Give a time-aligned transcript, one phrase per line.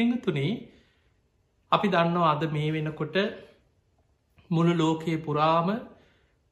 [0.00, 0.50] පිංහතුනේ
[1.72, 3.16] අපි දන්නවා අද මේ වෙනකොට
[4.50, 5.68] මුළු ලෝකයේ පුරාම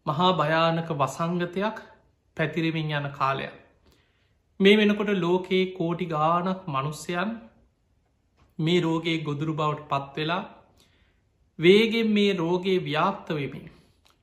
[0.06, 1.78] මහා භයානක වසංගතයක්
[2.36, 3.54] පැතිරමින් යන කාලයක්.
[4.60, 7.32] මේ වෙනකොට ලෝකයේ කෝටි ගානක් මනුස්්‍යයන්
[8.58, 10.42] මේ රෝගයේ ගොදුරු බවට පත්වෙලා
[11.58, 13.68] වේගෙන් මේ රෝගේ ව්‍යාප්තවෙමින්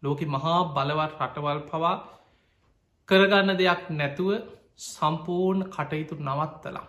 [0.04, 1.96] ලෝක මහා බලවත් රටවල් පවා
[3.10, 4.30] කරගන්න දෙයක් නැතුව
[4.86, 6.88] සම්පූර්ණ කටයුතු නවත්තලා.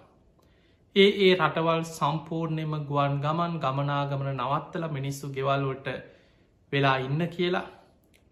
[0.97, 5.89] ඒ ඒ රටවල් සම්පූර්ණයම ගුවන් ගමන් ගමනාගමන නවත්තල මිනිස්සු ගෙවල්වට
[6.73, 7.67] වෙලා ඉන්න කියලා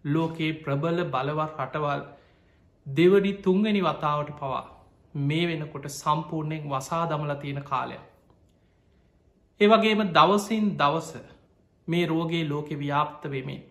[0.04, 2.04] ලෝකයේ ප්‍රබල බලවත් රටවල්
[2.86, 4.62] දෙවඩි තුංගනි වතාවට පවා
[5.24, 7.98] මේ වෙනකොට සම්පූර්ණයෙන් වසා දමල තියෙන කාලය.
[9.60, 11.10] ඒවගේම දවසින් දවස
[11.88, 13.62] මේ රෝගේ ලෝකෙ ව්‍යාප්ත වෙමින්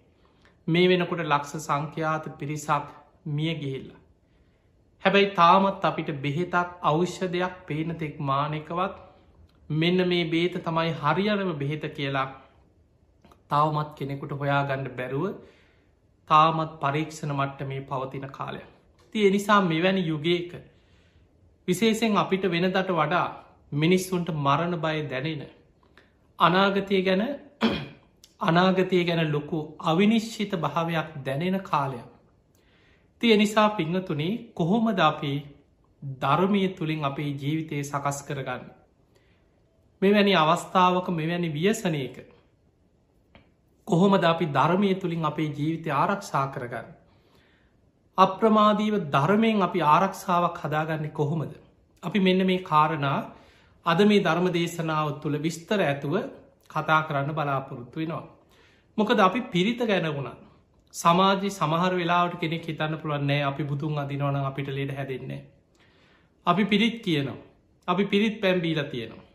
[0.67, 2.87] මේ වෙනකොට ලක්ෂ සංඛ්‍යාත පිරිසක්
[3.27, 3.89] මිය ගිහිල්ල.
[5.05, 8.93] හැබැයි තාමත් අපිට බෙහෙතක් අවශ්‍යදයක් පේනතෙක් මානකවත්
[9.71, 12.27] මෙන්න මේ බේත තමයි හරියනම බෙහෙත කියලා
[13.49, 15.25] තවමත් කෙනෙකුට හොයාගන්න බැරුව
[16.29, 18.61] තාමත් පරීක්ෂණ මට්ට මේ පවතින කාලය.
[19.11, 20.51] ති එනිසා මෙවැනි යුගේක
[21.67, 23.27] විශේෂෙන් අපිට වෙනදට වඩා
[23.73, 25.43] මිනිස්සුන්ට මරණ බය දැනෙන.
[26.39, 27.23] අනාගතය ගැන
[28.41, 32.12] අනාගතය ගැන ලොකු අවිනිශ්චිත භාවයක් දැනෙන කාලයක්.
[33.23, 35.35] තිය නිසා පිංහතුනේ කොහොමද අපේ
[36.21, 38.63] ධර්මය තුළින් අපේ ජීවිතය සකස් කරගන්න.
[40.01, 42.17] මෙවැනි අවස්ථාවක මෙවැනි ව්‍යසනයක
[43.87, 46.87] කොහොමද අපි ධර්මය තුළින් අපේ ජීවිතය ආරක්ෂා කරගන්න.
[48.17, 51.53] අප්‍රමාදීව ධර්මයෙන් අපි ආරක්ෂාවක් හදාගන්න කොහොමද.
[52.03, 53.19] අපි මෙන්න මේ කාරණා
[53.85, 56.15] අද මේ ධර්ම දේශනාව තුළ විස්තර ඇතුව
[56.69, 58.25] කතා කරන්න බලාපොරොත්තු වෙනවා.
[58.97, 60.37] මොකද අපි පිරිත ගැන වුණා
[60.93, 65.41] සමාජි සමහර වෙලාවට කෙනෙක් හිතන්න පුළුවන්න්නේ අපි බුදුන් අදිනවන අපිට ලෙඩ හැදෙන්නේ.
[66.47, 67.37] අපි පිරිත් කියනවා.
[67.87, 69.25] අපි පිරිත් පැම්බීල තියෙනවා.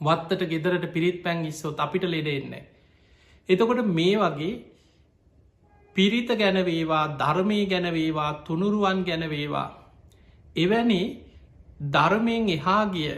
[0.00, 2.64] වත්තට ගෙදරට පිරිත් පැන් ඉස්සොත් අපිට ලෙඩ එන්නේ.
[3.48, 4.54] එතකොට මේ වගේ
[5.96, 9.68] පිරිත ගැනවේවා ධර්මය ගැනවේවා තුනුරුවන් ගැනවේවා
[10.56, 11.02] එවැනි
[11.88, 13.12] ධර්මයෙන් එහා ගිය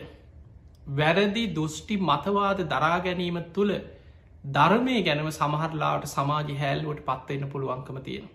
[0.92, 3.72] වැරදි දුෘෂ්ටි මතවාද දරා ගැනීම තුළ
[4.48, 8.28] ධර්මය ගැනම සමහරලාට සමාජ හැල්ලුවට පත්වන්න පුළුවන්කම තියෙන.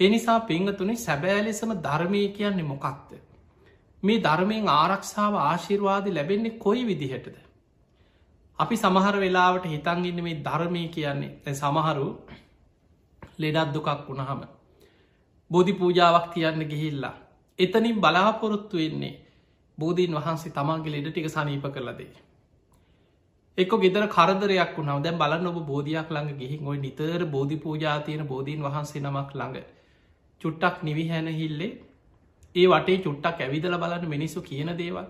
[0.00, 3.10] එනිසා පිංහතුනේ සැබෑ ලෙසම ධර්මය කියන්නේ මොකක්ද.
[4.02, 7.36] මේ ධර්මයෙන් ආරක්ෂාව ආශිර්වාද ලැබෙන්නේ කොයි විදිහටද.
[8.58, 12.08] අපි සමහර වෙලාවට හිතන්ගන්න මේ ධර්මය කියන්නේ තැ සමහරු
[13.38, 14.40] ලෙඩත් දුකක් වුණහම.
[15.50, 17.14] බෝධි පූජාවක් තියන්න ගිහිල්ලා.
[17.58, 19.14] එතනින් බලාපොරොත්තු වෙන්නේ
[19.78, 22.29] බෝධීන් වහන්සේ තමන්ගේ ලෙඩ ටික සනීප කරලදේ.
[23.58, 28.62] එක්ක ගෙදර කරදරයක් වුණාව දැන් බලන්න ඔබ බෝධයක් ළඟ ගිහින් ඔයි නිතර බෝධි පූජාතියන බෝධීන්
[28.62, 29.56] වහන්සේ නමක් ළඟ
[30.40, 31.72] චුට්ටක් නිවිහැන හිල්ලේ
[32.54, 35.06] ඒ වටේ චුට්ටක් ඇවිදල බලන්න මිනිස්සු කියන දේවල්.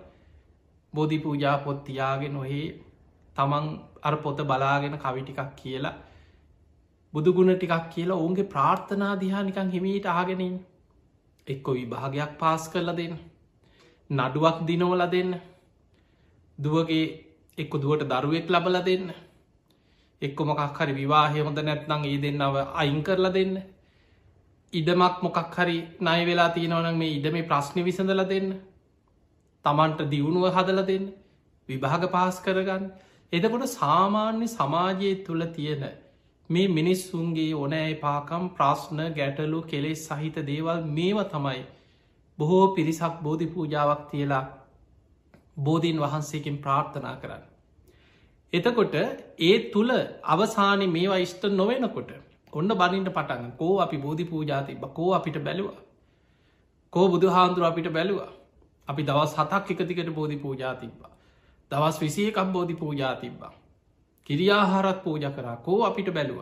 [0.95, 2.67] බෝධි පූජා පොත් තියාගෙන ඔහේ
[3.37, 3.67] තමන්
[4.03, 5.97] අර පොත බලාගෙන කවිටිකක් කියලා
[7.15, 10.55] බුදුගුණ ටිකක් කියලා ඔවුන්ගේ ප්‍රාර්ථනා දිහා නිකං හිමීට ආගෙනින්
[11.47, 13.15] එක්කො විභාගයක් පාස් කරලා දෙන්න.
[14.11, 15.33] නඩුවක් දිනවල දෙන්න.
[16.59, 17.30] දුවගේ
[17.61, 19.07] එක්ක දුවට දරුවෙක් ලබල දෙන්න.
[20.23, 23.55] එක්කො මොකක් හරි විවාහය හොඳ නැත්නං ඒ දෙන්නව අයින් කරලා දෙන්න.
[24.73, 28.51] ඉඩමක් මොකක් හරි නය වෙලා තියෙනවනම් මේ ඉඩ මේ ප්‍රශ්නි විසඳල දෙන්න.
[29.65, 31.07] තමන්ට දියුණුව හදල දෙන්න.
[31.69, 32.85] විභාග පාස් කරගන්න.
[33.33, 35.85] එදකොට සාමාන්‍ය සමාජය තුළ තියෙන
[36.51, 41.61] මේ මිනිස්සුන්ගේ ඕනෑ පාකම් ප්‍රශ්න ගැටලු කෙලෙස් සහිත දේවල් මේව තමයි
[42.39, 44.45] බොහෝ පිරිසක් බෝධි පූජාවක් තියලා
[45.59, 47.50] බෝධීන් වහන්සේකින් ප්‍රාර්ථනා කරන්න.
[48.53, 48.95] එතකොට
[49.41, 49.93] ඒ තුළ
[50.27, 52.11] අවසානය මේවා ඉෂ්ට නොවෙනකොට
[52.53, 55.79] ඔන්න බනින්ට පටන් කෝ අපි බෝධි පූජාතිබ කෝ අපිට බැලවා.
[56.93, 58.31] කෝ බුදු හාන්දුර අපිට බැලවා.
[58.89, 61.13] අපි දවස් හතක් එකතිකට බෝධි පූජාතිබ්බා
[61.71, 63.53] දවස් විසියකක් බෝධි පූජාතිබ්බා
[64.27, 65.57] කිරියාහාරත් පූජ කරා.
[65.59, 66.41] කෝ අපිට බැලුව.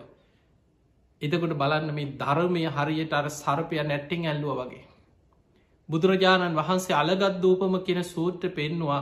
[1.23, 4.85] එතකොට බලන්න මේ ධර්මය හරියට අර සර්පය නැට්ටිං ඇල්ලුව වගේ.
[5.89, 9.01] බුදුරජාණන් වහන්සේ අලගත් දූපම කියෙන සූත්‍ර පෙන්නවා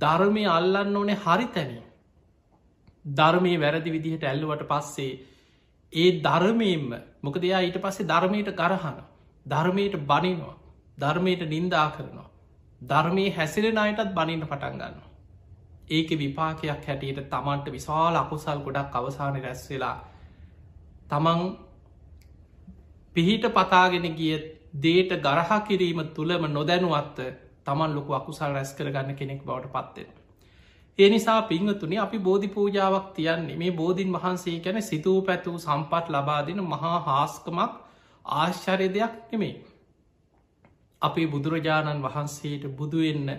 [0.00, 1.82] ධර්මය අල්ලන්න ඕනේ හරි තැනී.
[3.04, 5.12] ධර්මය වැරදි විදිහට ඇල්ලුවට පස්සේ
[5.92, 6.90] ඒ ධර්මයෙන්ම
[7.22, 9.00] මොකදයා ඊට පස්සේ ධර්මයට ගරහන
[9.46, 10.54] ධර්මයට බනිනවා
[10.98, 12.30] ධර්මයට නින්දා කරනවා
[12.82, 14.96] ධර්මය හැසිරෙන අයටත් බනින්න පටන්ගන්න.
[15.88, 19.96] ඒක විපාකයක් හැටියට තමන්ට විශාල අකුසල් ගොඩක් අවසාන රැස් වෙලා
[21.06, 21.40] තමන්
[23.16, 24.34] පිහිට පතාගෙන ගිය
[24.78, 27.18] දේට ගරහා කිරීම තුළම නොදැනුවත්ත
[27.64, 30.23] තමන් ලොකු අකුසල් රැස් කරගන්න කෙනෙක් බවට පත්වෙන.
[30.98, 36.60] ඒ නිසා පිංහතුනි අපි බෝධි පූජාවක් තියන්නේ මේ බෝධීන් වහන්සේ ගැන සිතූ පැතුූ සම්පත් ලබාදින
[36.64, 37.72] මහා හාස්කමක්
[38.24, 39.54] ආශ්චරය දෙයක් නෙමේ.
[41.02, 43.30] අපේ බුදුරජාණන් වහන්සේට බුදුවෙන්න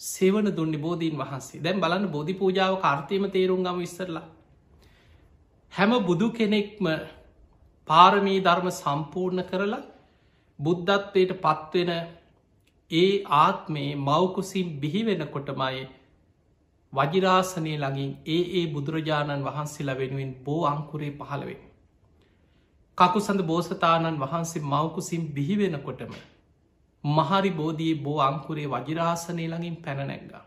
[0.00, 4.26] සෙවන දුන්නි බෝධීන් වහන්සේ දැන් බලන්න බෝධි පූජාව කාර්තයම තේරුම් ගම විස්තරලා
[5.72, 6.86] හැම බුදු කෙනෙක්ම
[7.88, 9.82] පාරමී ධර්ම සම්පූර්ණ කරලා
[10.58, 11.90] බුද්ධත්වයට පත්වෙන
[12.90, 15.82] ඒ ආත්මේ මවකුසින් බිහිවෙන කොටමයි
[16.92, 21.62] වජිරාසනය ලඟින් ඒ ඒ බුදුරජාණන් වහන්සේලා වෙනුවෙන් බෝ අංකුරේ පහළවෙන්.
[22.98, 26.12] කකුසඳ බෝසතාණන් වහන්සේ මවකුසින් බිහිවෙනකොටම
[27.04, 30.44] මහරි බෝධී බෝ අංකුරේ වජිරාසනය ළඟින් පැනනැග්ගා.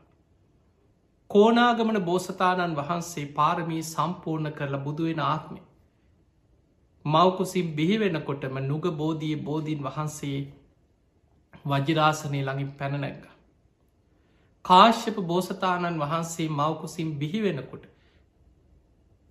[1.30, 5.62] කෝනාගමන බෝසතාණන් වහන්සේ පාරමී සම්පූර්ණ කරලා බුදුවෙන ආත්මය.
[7.06, 10.38] මවකුසින් බිහිවෙනකොටම නුග බෝධී බෝධීන් වහන්සේ
[11.66, 13.35] වජිරාසනය ළඟින් පැනනැග්ග.
[14.66, 17.84] කාශ්‍යප බෝසතාණන් වහන්සේ මවකුසින් බිහිවෙනකොට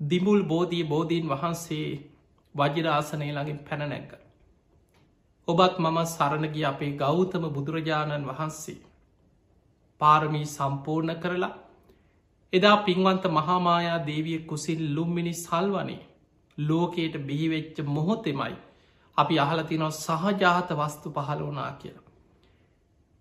[0.00, 1.88] දිමුල් බෝධී බෝධීන් වහන්සේ
[2.54, 4.12] වජිරාසනය ළඟින් පැනනැග්ග.
[5.48, 8.78] ඔබත් මම සරණගිය අපේ ගෞතම බුදුරජාණන් වහන්සේ
[10.00, 11.52] පාරමී සම්පූර්ණ කරලා
[12.52, 16.00] එදා පින්වන්ත මහාමායා දේවිය කුසිල් ලුම්මිනි සල්වනේ
[16.58, 18.54] ලෝකයට බිහිවෙච්ච මොහොතෙමයි
[19.18, 22.08] අපි අහලතිනො සහජාත වස්තු පහළ වනා කියලා.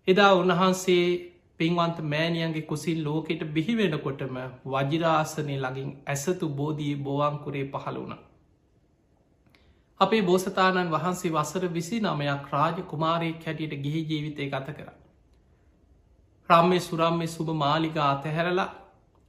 [0.08, 4.36] එදා උන්වහන්සේ පින්වන්ත මෑනියන්ගේ කුසිල් ලෝකෙට බිහිවෙනකොටම
[4.66, 8.14] වජිරාසනය ලඟින් ඇසතු බෝධී බෝවංකුරේ පහළ වුණ.
[10.00, 14.90] අපේ බෝසතාණන් වහන්සේ වසර විසි නමයක් රාජ කුමාරයෙක් හැටියට ගිහි ජීවිතය ගත කර.
[16.50, 18.68] රම්මය සුරම්මය සුභ මාලිගා අතහැරලා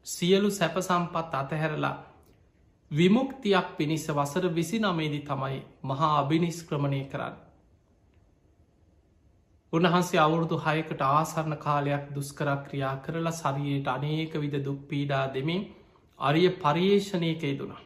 [0.06, 1.95] සියලු සැප සම්පත් අතහැරලා
[2.92, 7.45] විමුක්තියක් පිණිස වසර විසි නමේදි තමයි මහා අභිනිස්ක්‍රමණය කරන්න.
[9.75, 15.63] උන්වහන්සේ අවුරුදු හයකට ආසරණ කාලයක් දුස්කර ක්‍රියා කරලා සරියට අනේක විද දුක් පීඩා දෙමින්
[16.19, 17.81] අරිය පර්යේෂණයක යෙදුණා.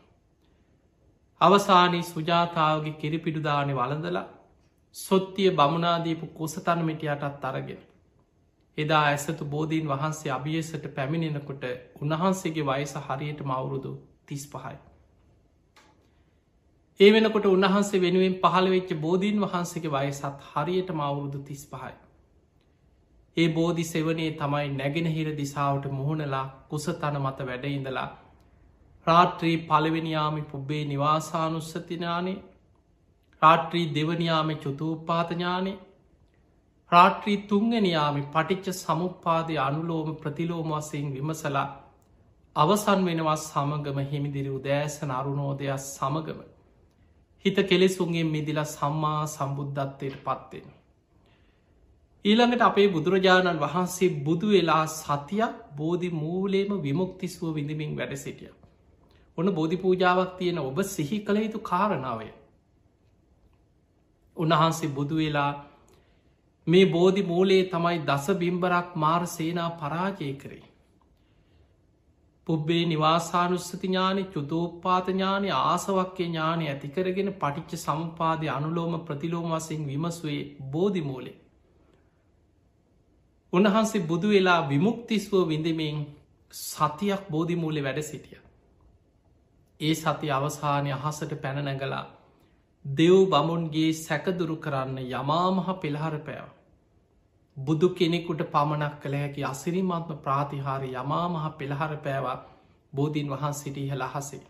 [1.41, 4.27] අවසානී සුජාතාවගේ කිරිපිඩුදානය වලඳලා
[4.95, 7.81] සොත්තිය බමුණනාදීපු කුසතනමිටියටත් අරගෙන.
[8.77, 11.63] එදා ඇසතු බෝධීන් වහන්සේ අභියසට පැමිණෙනකොට
[12.01, 13.91] උන්වහන්සේගේ වයස හරියට මවුරුදු
[14.25, 14.77] තිස් පහයි.
[16.99, 21.93] ඒ වෙනකොට උන්වහන්සේ වෙනුවෙන් පහළ වෙච්ච බෝධීන් වහන්සේගේ වයසත් හරියට මවුරුදු තිස් පහයි.
[23.37, 28.09] ඒ බෝධි සෙවනේ තමයි නැගෙනහිර දිසාවට මුහුණලා කුස තන මත වැඩඉඳලා
[29.07, 32.37] රාත්‍රී පළවෙනියාමි පුබ්බේ නිවාසානුස්සතිනානේ
[33.41, 35.77] රාත්‍රී දෙවනියාම චුතූපාතඥානේ
[36.91, 41.67] රාත්‍රී තුංගනියාමි පටිච්ච සමුපාදය අනුලෝම ප්‍රතිලෝම වසයෙන් විමසලා
[42.55, 46.47] අවසන් වෙනවස් සමගම හිමිදිරි උදෑසන අරුණෝදයක් සමගම
[47.45, 50.67] හිත කෙලෙසුන්ගේ මිදිලා සම්මා සම්බුද්ධත්වයට පත්වෙන.
[52.25, 58.51] ඊළඟට අපේ බුදුරජාණන් වහන්සේ බුදු වෙලා සතියක් බෝධි මූලේම විමුක්තිස්ුව විඳමින් වැඩ සිටිය.
[59.37, 62.29] ඔන්න බෝධි පූජාවක් තියෙන ඔබ සිහි කළ යුතු කාරණාවය.
[64.37, 65.51] උන්වහන්සේ බුදු වෙලා
[66.67, 70.68] මේ බෝධි මූලේ තමයි දස බිම්බරක් මාර් සේනා පරාජය කරේ.
[72.49, 80.39] පුබ්බේ නිවාසානුස්සති ඥානෙ චුතෝපාත ඥානය ආසවක්්‍ය ඥානය ඇතිකරගෙන පටිච්ච සම්පාදය අනුලෝම ප්‍රතිලෝම වසයෙන් විමස්වේ
[80.71, 81.35] බෝධිමූලේ.
[83.53, 85.99] උන්වහන්සේ බුදු වෙලා විමුක්තිස්වෝ විඳමින්
[86.53, 88.39] සතියක් බෝධිමූලෙ වැඩ සිටිය.
[89.79, 92.05] ඒ සති අවසානය අහසට පැන නැගලා
[92.85, 96.49] දෙව් බමුන්ගේ සැකදුරු කරන්න යමාමහ පෙළහර පෑව.
[97.59, 102.37] බුදු කෙනෙකුට පමණක් කළ හැකි අසිරිමත්ම ප්‍රාතිහාරය යමා මහ පෙළහර පෑවා
[102.93, 104.43] බෝධීන් වහන්සිට ඉහළ අහසේ.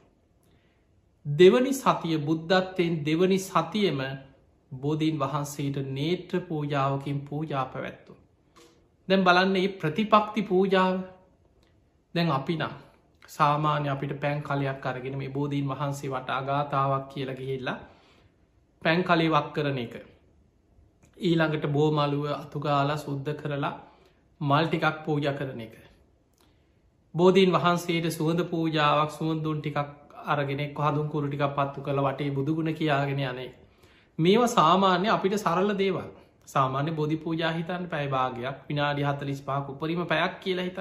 [1.25, 4.01] දෙවනි සතිය බුද්ධත්වයෙන් දෙවනි සතියම
[4.72, 8.18] බෝධීන් වහන්සේට නේත්‍ර පූජාවකින් පූජා පැවැත්තු.
[9.10, 10.96] දැන් බලන්න ඒ ප්‍රතිපක්ති පූජාව
[12.16, 12.75] දැන් අපි නම්
[13.30, 17.80] සාමාන්‍ය අපිට පැන් කලයක් අරගෙන මේ බෝධීන් වහන්සේ වට අගාතාවක් කියල ගිහිල්ලා
[18.82, 19.94] පැන් කලේවක් කරන එක
[21.20, 23.74] ඊළඟට බෝමලුව අතුගාලා සුද්ධ කරලා
[24.42, 25.76] මල් ටිකක් පූජ කරන එක.
[27.16, 29.90] බෝධීන් වහන්සේට සුවඳ පූජාවක් සුවන්දුන් ටිකක්
[30.28, 33.52] අරගෙනෙක් හදුන් කුරු ටික පත්තු කළ වටේ බුදුගුණ කියාගෙන යනේ.
[34.20, 36.10] මේවා සාමාන්‍ය අපිට සරල දේවල්
[36.48, 40.80] සාමාන්‍ය බොධි පූජා හිතන් පැයිභාගයක් විනාඩි හතලිස් පාක් උපරිම පැයක් කියලා හිත.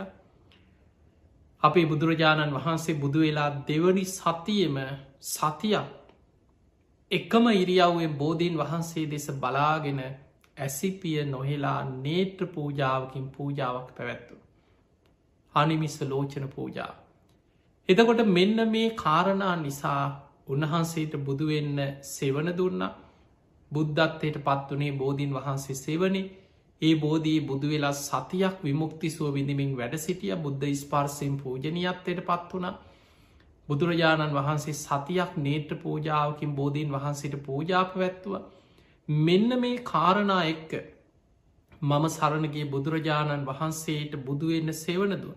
[1.63, 4.77] අපේ බුදුරජාණන් වහන්සේ බුදු වෙලා දෙවනි සතියම
[5.29, 5.89] සතියක්
[7.11, 10.01] එකම ඉරියව්වෙන් බෝධීන් වහන්සේ දෙස බලාගෙන
[10.59, 14.35] ඇසිපිය නොහෙලා නේත්‍ර පූජාවකින් පූජාවක් පැවැත්තු.
[15.55, 16.93] අනිමිස්ස ලෝචන පූජා.
[17.89, 20.03] එතකොට මෙන්න මේ කාරණා නිසා
[20.49, 22.83] උන්වහන්සේට බුදුවෙන්න සෙවන දුන්න.
[23.71, 26.23] බුද්ධත්වයට පත්වනේ බෝධීන් වහන්සේ සෙවනි
[26.83, 30.35] ඒ බෝධී බුදු වෙලා සතියක් විමුක්තිසුව විඳමින් වැඩ සිටිය.
[30.37, 32.69] බුද්ධ ස්පර්සයෙන් පූජනීයත්වයට පත් වුණ.
[33.69, 38.35] බුදුරජාණන් වහන්සේ සතියක් නේත්‍ර පූජාවකින් බෝධීන් වහන්සේට පූජාප වැත්තුව
[39.09, 40.73] මෙන්න මේ කාරණා එක්ක
[41.83, 45.35] මම සරණගේ බුදුරජාණන් වහන්සේට බුදුවෙන්න සෙවනදුව.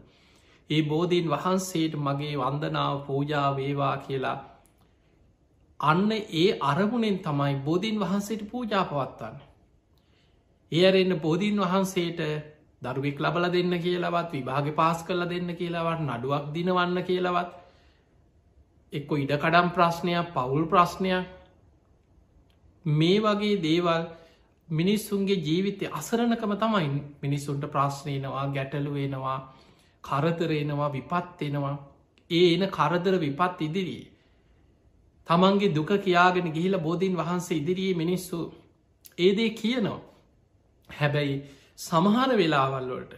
[0.70, 4.38] ඒ බෝධීන් වහන්සේට මගේ වන්දනාව පූජා වේවා කියලා
[5.80, 9.38] අන්න ඒ අරමුණෙන් තමයි බෝධීන් වහන්සේට පූජා පවත්වන්න.
[10.72, 12.20] ඒ අරන්න බෝධීන් වහන්සේට
[12.82, 17.52] දරුවෙක් ලබල දෙන්න කියලවත් විභාග පාස් කරල දෙන්න කියලාවත් නඩුවක් දිනවන්න කියලවත්
[18.94, 21.26] එක්කො ඉඩකඩම් ප්‍රශ්නයක් පවුල් ප්‍රශ්නයක්
[22.86, 24.04] මේ වගේ දේවල්
[24.70, 26.90] මිනිස්සුන්ගේ ජීවිතය අසරණකම තමයි
[27.22, 29.40] මිනිස්සුන්ට ප්‍රශ්නයනවා ගැටලු වෙනවා
[30.04, 31.76] කරතරෙනවා විපත්වෙනවා
[32.30, 34.12] ඒ එන කරදර විපත් ඉදිරියේ.
[35.28, 38.38] තමන්ගේ දුක කියාගෙන ගිහිල බෝධීන් වහන්සේ ඉදිරියේ මිනිස්සු
[39.18, 40.00] ඒදේ කියනවා.
[40.90, 41.36] හැබැයි
[41.78, 43.12] සමහර වෙලාවල්ලොට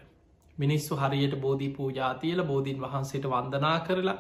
[0.58, 4.18] මිනිස්සු හරියට බෝධී පූජාතියල බෝධීන් වහන්සේට වන්දනා කරලා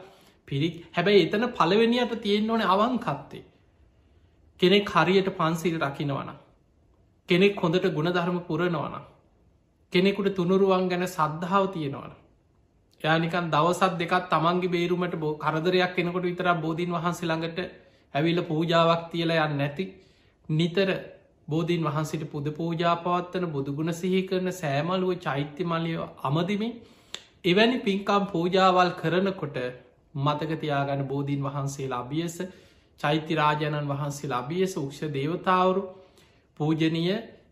[0.48, 3.44] පිරිත් හැබැයි එතන පලවෙනියට තියෙන්න්න ඕන අවංකත්තේ
[4.60, 6.30] කෙනෙක් හරියට පන්සිල් රකිනවන
[7.30, 8.96] කෙනෙක් හොඳට ගුණධර්ම පුරනවන
[9.94, 12.14] කෙනෙකුට තුනුරුවන් ගැන සද්ධාව තියෙනවන
[13.02, 17.60] යානිකන් දවසත් දෙකත් තමන්ගේ බේරුමට බෝ කරදරයක් කෙනකොට විතර බෝධීන් වහන්සේ ළඟට
[18.14, 19.86] ඇවිල්ල පූජාවක් තියලා යන්න නැති
[20.50, 20.90] නිතර
[21.48, 26.74] බෝධීන් වහන්සිට පුද පූජා පවත්වන බුදුගුණ සිහි කරන සෑමලුව චෛත්‍ය මලිය අමදිමින්
[27.46, 29.58] එවැනි පින්කම් පූජාවල් කරනකොට
[30.16, 32.38] මතකතියාගන බෝධීන් වහන්සේ ලබියස
[33.04, 35.84] චෛත්‍යරාජාණන් වහන්සේ ලබියස උක්ෂ දේවතාවරු
[36.60, 37.04] පූජනය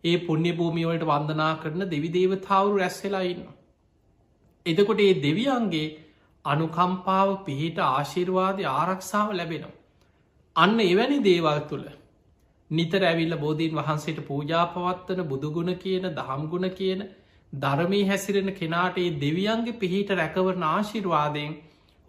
[0.04, 3.58] ඒ පුුණ්‍ය භූමියවලට වන්දනා කරන දෙවි දේවතාවරු රැස්සෙලා ඉන්නවා.
[4.66, 5.88] එතකොට ඒ දෙවියන්ගේ
[6.46, 9.78] අනුකම්පාව පිහිට ආශිර්වාදය ආරක්ෂාව ලැබෙනවා.
[10.56, 11.88] අන්න එවැනි දේවල් තුළ
[12.72, 17.02] නිතර ඇවිල්ල බෝධීන් වහන්සේට පූජා පවත්වන බුදුගුණ කියන දහම්ගුණ කියන
[17.54, 21.54] ධර්මී හැසිරෙන කෙනාට ඒ දෙවියන්ගේ පිහිට රැකවරන ආශිර්වාදයෙන්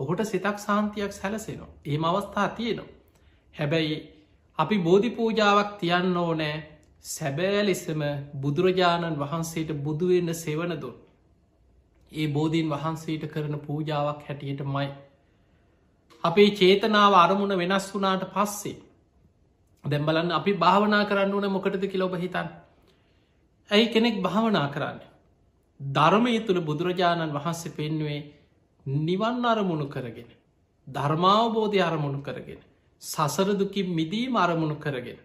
[0.00, 1.72] ඔහුට සිතක් සාන්තියක් සැලසෙනවා.
[1.84, 2.91] ඒම අවස්ථා තියෙනවා.
[3.54, 3.96] හැබැයි
[4.58, 6.54] අපි බෝධි පූජාවක් තියන්න ඕනෑ
[7.04, 8.02] සැබෑ ලෙසම
[8.40, 10.94] බුදුරජාණන් වහන්සේට බුදුවෙන්න සෙවනදුන්.
[12.12, 14.88] ඒ බෝධීන් වහන්සේට කරන පූජාවක් හැටියට මයි.
[16.24, 18.76] අපේ චේතනාව අරමුණ වෙනස් වුනාට පස්සේ.
[19.84, 22.48] දැම්බලන්න අපි භාවනා කරන්න ඕන මොකටද කිලොබ හිතන්.
[23.70, 25.00] ඇයි කෙනෙක් භාවනා කරන්න.
[25.80, 28.20] ධර්මය තුළ බුදුරජාණන් වහන්සේ පෙන්නුවේ
[28.86, 30.30] නිවන් අරමුණු කරගෙන.
[30.86, 32.60] ධර්මාවබෝධය අරමුණු කරගෙන.
[33.02, 35.18] සසරදුකින් මිදීම අරමුණු කරගෙන.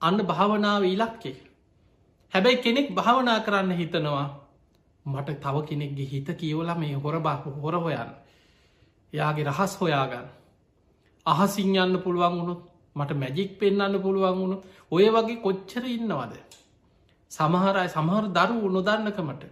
[0.00, 1.36] අන්න භාවනාව ඉලක්කේ.
[2.32, 4.26] හැබැයි කෙනෙක් භාවනා කරන්න හිතනවා
[5.06, 8.10] මට තව කෙනෙක්ගේ හිත කියවල මේ හොර බහ හොර හොයන්න
[9.12, 10.26] යාගේ රහස් හොයාගන්න
[11.26, 12.54] අහසිං යන්න පුළුවන් වුණු
[12.96, 14.56] මට මැජික් පෙන්න්න පුළුවන් වුණු
[14.90, 16.34] ඔය වගේ කොච්චර ඉන්නවද
[17.30, 19.44] සමහරයි සමහර දරු නොදන්නකමට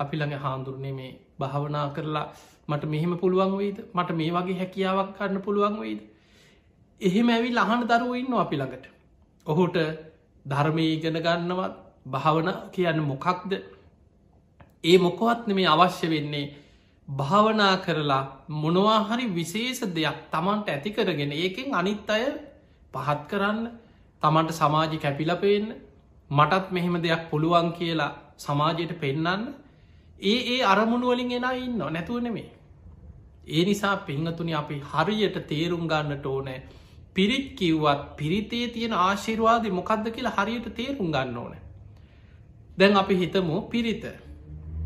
[0.00, 2.26] අපි ළඟ හාන්දුරනේ මේ භාවනා කරලා
[2.68, 6.00] මට මෙහෙම පුළුවන් වෙයිද මට මේ වගේ හැකියාවක් කරන්න පුළුවන් වෙයිද
[7.00, 8.86] එහෙම ඇවි ලහන දරුව ඉන්න අපි ළඟට.
[9.46, 9.76] ඔහුට
[10.46, 11.74] ධර්මය ඉගෙන ගන්නවත්
[12.06, 13.52] භාවන කියන්න මොකක්ද?
[14.84, 16.52] ඒ මොකොවත් මේ අවශ්‍ය වෙන්නේ
[17.08, 18.24] භාවනා කරලා
[18.54, 22.24] මොනවාහරි විශේෂ දෙයක් තමන්ට ඇති කරගෙන ඒකෙන් අනිත් අය
[22.94, 23.60] පහත් කරන්න
[24.22, 25.68] තමන්ට සමාජි කැපිලපේන්න
[26.30, 29.42] මටත් මෙහෙම දෙයක් පුළුවන් කියලා සමාජයට පෙන්නන්න.
[30.22, 32.48] ඒ ඒ අරමුණුවලින් එෙන ඉන්න නැතුව නෙමේ
[33.46, 36.60] ඒ නිසා පෙංහතුනි අපි හරියට තේරුම් ගන්නට ඕනෑ
[37.16, 41.54] පිරිත් කිව්වත් පිරිතේ තියෙන ආශිර්වාද මොකක්ද කියලා හරියට තේරුම් ගන්න ඕන.
[42.78, 44.04] දැන් අපි හිතමු පිරිත.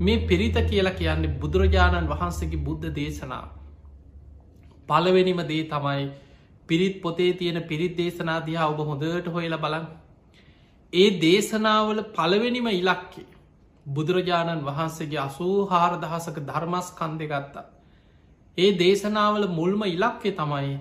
[0.01, 3.47] මේ පිරිත කියලා කියන්නේ බුදුරජාණන් වහන්සේගේ බුද්ධ දේශනා
[4.89, 6.05] පලවෙනිම දේ තමයි
[6.69, 9.87] පිරිත් පොතේ තියෙන පිරිත් දේශනාදිහා ඔබ හොඳට හොයල බලන්
[10.93, 13.27] ඒ දේශනාවල පළවෙනිම ඉලක්කේ
[13.87, 17.67] බුදුරජාණන් වහන්සේගේ අසූ හාරදහසක ධර්මස් කන්දෙ ගත්තා.
[18.59, 20.73] ඒ දේශනාවල මුල්ම ඉලක්කේ තමයි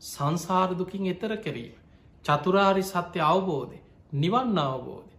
[0.00, 1.74] සංසාරදුකින් එතර කිරීම.
[2.24, 3.78] චතුරාරි සත්‍ය අවබෝධය
[4.14, 5.14] නිවන් අවබෝධය.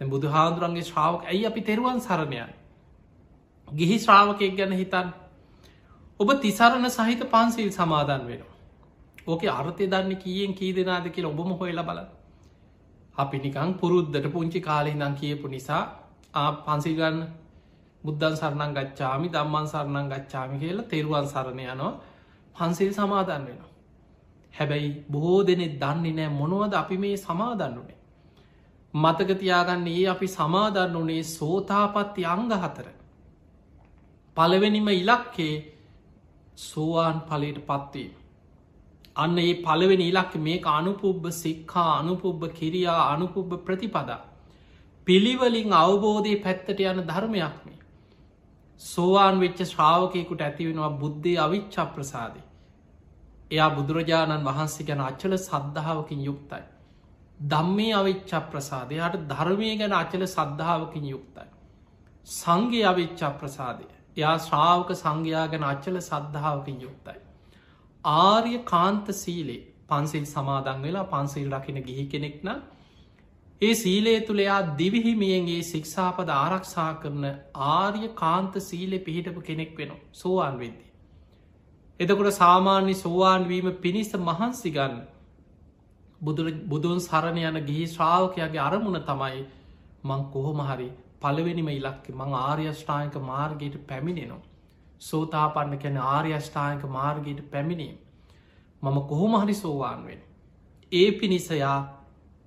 [0.00, 2.52] බුදු හාදුරන්ගේ ශ්‍රාවක ඇයි අපි තෙරුවන් සරණයන්
[3.68, 5.12] ගිහි ශ්‍රාවකයක් ගැන හිතන්
[6.20, 8.54] ඔබ තිසරණ සහිත පන්සිල් සමාදන් වෙනවා.
[9.26, 12.00] ඕක අර්ථය දන්න කියෙන් කී දෙනාද කියල ඔබම හොයල බල
[13.16, 15.82] අපි නිකං පුරුද්ධට පුංචි කාලෙ දං කියපු නිසා
[16.34, 17.22] ආ පන්සිල්ගන්න
[18.04, 21.94] බුද්ධන් සරණං ගච්ඡාමි දම්මන් සරණං ගච්ඡාමි කියලා තෙරුවන් සරණ යනවා.
[22.56, 23.75] පන්සිල් සමාදන් වෙනවා.
[24.58, 27.98] හැබැයි බොහෝ දෙනෙ දන්නේ නෑ මොනුවද අපි මේ සමාදන්නුනේ.
[28.94, 32.86] මතකතියාගන්න ඒ අපි සමාදන්න වනේ සෝතාපත්ති අංග හතර.
[34.36, 35.54] පළවෙනිම ඉලක්කේ
[36.58, 38.14] සෝවාන් පලට පත්වීම.
[39.16, 44.20] අන්න ඒ පළවෙනි ඉලක්ක මේ අනුපුබ්බ සික්කා අනුපුබ්බ කිරියා අනුපුබ්බ ප්‍රතිපදා.
[45.06, 47.80] පිළිවලින් අවබෝධය පැත්තට යන ධර්මයක් මේ.
[48.80, 52.45] සෝවාන් වෙච්ච ශ්‍රාවකයකුට ඇතිවෙනවා බුද්ධය අවිච්චා ප්‍රසාදය.
[53.50, 56.64] එයා බුදුරජාණන් වහන්සේ ගැන අච්චල සද්ධාවකින් යුක්තයි.
[57.44, 61.48] දම්මේ අවිච්චා ප්‍රසාදයට ධර්මය ගැන අචල සද්ධාවකින් යුක්තයි.
[62.26, 63.86] සංගේ අවිච්චා ප්‍රසාදය
[64.16, 67.18] යා ශ්‍රාවක සංඝයා ගැන අච්චල සද්ධාවකින් යුක්තයි.
[68.04, 72.60] ආර්ය කාන්ත සීලේ පන්සිල් සමාදන් වෙලා පන්සිල් රකින ගිහි කෙනෙක් නම්
[73.60, 77.24] ඒ සීලේ තුළයා දිවිහිමියන්ගේ සික්ෂාපද ආරක්ෂා කරන
[77.68, 80.85] ආර්ය කාන්ත සීලෙ පිහිටපු කෙනෙක් වෙන සෝවාන් වෙද්දි.
[82.00, 84.96] එතකොට සාමාන්‍ය සෝවාන්වීම පිණිස මහන්සිගන්න
[86.20, 89.40] බුදුන් සරණ යන ගිහි ශ්‍රාවකයාගේ අරමුණ තමයි
[90.04, 90.88] මං කොහොමහරි
[91.20, 94.44] පළවෙනිම ඉලක්ක මං ආර්යෂ්ඨායක මාර්ගයට පැමිණෙනවා.
[95.00, 97.96] සෝතාපන්න කැන ආර්යෂ්ඨායක මාර්ගයට පැමිණීම.
[98.82, 100.20] මම කොහොමහරි සෝවාන්වෙන්.
[100.92, 101.78] ඒ පිණිසයා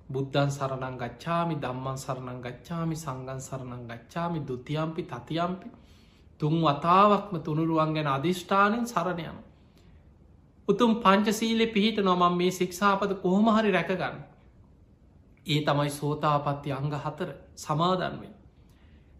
[0.08, 5.68] බුද්ධන් සරණං ගච්ඡාමි දම්මන් සරණං ගච්ඡාමි සංගන් සරණං ගච්ඡාමි දුතියම්පි තතියම්පි
[6.40, 9.38] තුන් වතාවක්ම තුනුරුවන් ගැන අධිෂ්ඨානයෙන් සරණයන.
[10.68, 14.20] උතුම් පංචසීලෙ පිහිට නොමම් මේ ශික්ෂාපද කොහොමහරි රැකගන්න.
[15.46, 18.32] ඒ තමයි සෝතාපත්ති අංග හතර සමාදන්වෙන්.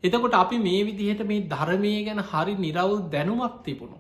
[0.05, 3.99] එතකොට අපි මේ විදිහට මේ ධර්මය ගැන හරි නිරවුල් දැනුමක් තිබුණු.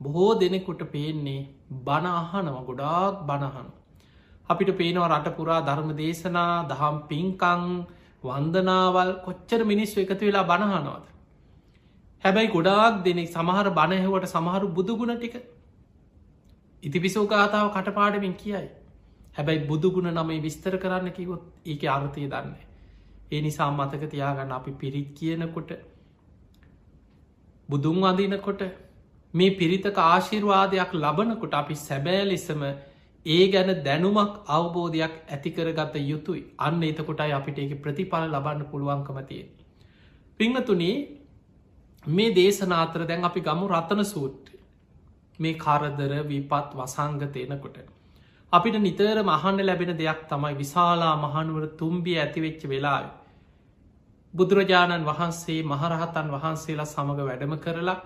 [0.00, 1.48] බොහෝ දෙනෙකුට පේන්නේ
[1.80, 3.68] බණ අහනව ගොඩාක් බණහන.
[4.48, 7.64] අපිට පේනවා රට පුරා ධර්ම දේශනා දහම් පින්කං
[8.24, 11.11] වන්දනාවල් කොච්චර මිනිස් එකතු වෙලා බණහනවද.
[12.24, 15.34] හැබැයි ගොඩාක් දෙනෙක් සමහර බණහෙවට සමහරු බුදුගුණ ටික
[16.82, 18.68] ඉතිපිසෝකාතාව කටපාඩමින් කියයි.
[19.34, 22.66] හැබැයි බුදුගුණ නමේ විස්තර කරන්න කිවොත් ඒක අර්ථය දන්නේ.
[23.32, 25.72] ඒ නිසා මතක තියාගන්න අපි පිරිත් කියනකොට
[27.68, 28.62] බුදුන් අදිනකොට
[29.34, 32.62] මේ පිරිතක ආශිර්වාදයක් ලබනකොට අපි සැබෑ ලෙසම
[33.26, 39.48] ඒ ගැන දැනුමක් අවබෝධයක් ඇතිකරගත යුතුයි අන්න එතකොටයි අපිට ඒක ප්‍රතිඵල ලබන්න පුළුවන්කමතියෙන්.
[40.40, 40.96] පිංහතුනේ
[42.04, 44.52] මේ දේශනාත්‍ර දැන් අපි ගමු රතන සූට්‍ර
[45.38, 47.76] මේ කරදර විපත් වසංගතයනකොට.
[48.52, 53.04] අපිට නිතර මහන්න ලැබෙන දෙයක් තමයි විශාලා මහනුවර තුම්බිය ඇතිවෙච්ච වෙලාව.
[54.34, 57.98] බුදුරජාණන් වහන්සේ මහරහතන් වහන්සේලා සමඟ වැඩම කරලා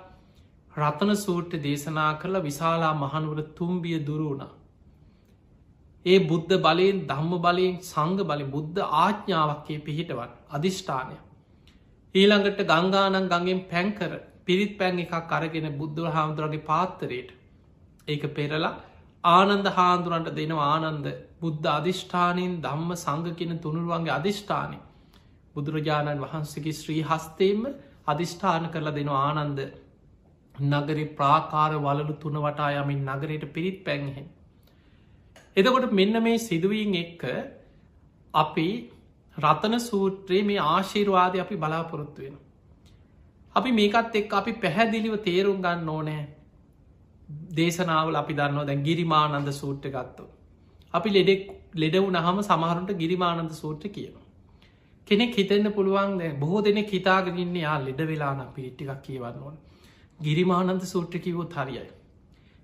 [0.74, 4.52] රතන සූට්ට දේශනා කරලා විශාලා මහනුවර තුම්බිය දුරුුණා.
[6.06, 11.16] ඒ බුද්ධ බලයෙන් ධම්ම බලයෙන් සංග බල බුද්ධ ආඥාවක්කේ පිහිටවත් අධිෂ්ඨානය.
[12.14, 14.12] ඊළඟට ගංගානන් ගඟෙන් පැන්කර
[14.44, 17.30] පිරිත් පැන් එකක් අරගෙන බුද්ධ හාමුදුරගේ පාත්තරයට
[18.08, 18.74] ඒක පෙරලා
[19.24, 21.06] ආනන්ද හාන්දුරන්ට දෙනවා ආනන්ද
[21.40, 24.78] බුද්ධ අධිෂ්ඨානයෙන් ධම්ම සංග කියන තුනුරුවන්ගේ අධිෂ්ඨානය
[25.54, 27.66] බුදුරජාණන් වහන්සේගේ ශ්‍රී හස්තේම
[28.06, 29.60] අධිෂ්ඨාන කරලා දෙන ආනන්ද
[30.54, 34.26] නගර ප්‍රාකාර වලලු තුන වටා යමින් නගරයට පිරිත් පැන්හෙන්.
[35.56, 37.24] එදකොට මෙන්න මේ සිදුවීන් එක්ක
[38.34, 38.68] අපි
[39.38, 42.36] රතන සූත්‍රයේ මේ ආශීර්වාදය අපි බලාපොරොත්තු වෙන.
[43.56, 46.22] අපි මේකත් එක් අපි පැහැදිලිව තේරුම් ගන්න ඕනෑ
[47.52, 50.24] දේශනාවල අපි දන්නවා දැන් ගිරිමානන්ද සූට්‍ර ගත්තු.
[50.94, 51.42] අපි ලෙඩෙක්
[51.76, 54.26] ලෙඩවු නහම සමහරුන්ට ගිරිමානන්ද සූට්‍ර කියනවා.
[55.06, 59.56] කෙනෙක් හිතෙන්න්න පුළුවන් බොහෝ දෙනෙ හිතාගරන්න යා ලෙඩ වෙලාන පිරිට්ටිකක් කියවන්න ඕන
[60.20, 61.84] ගිරිමානන්ද සූට්‍ර කිවොත් හරියයි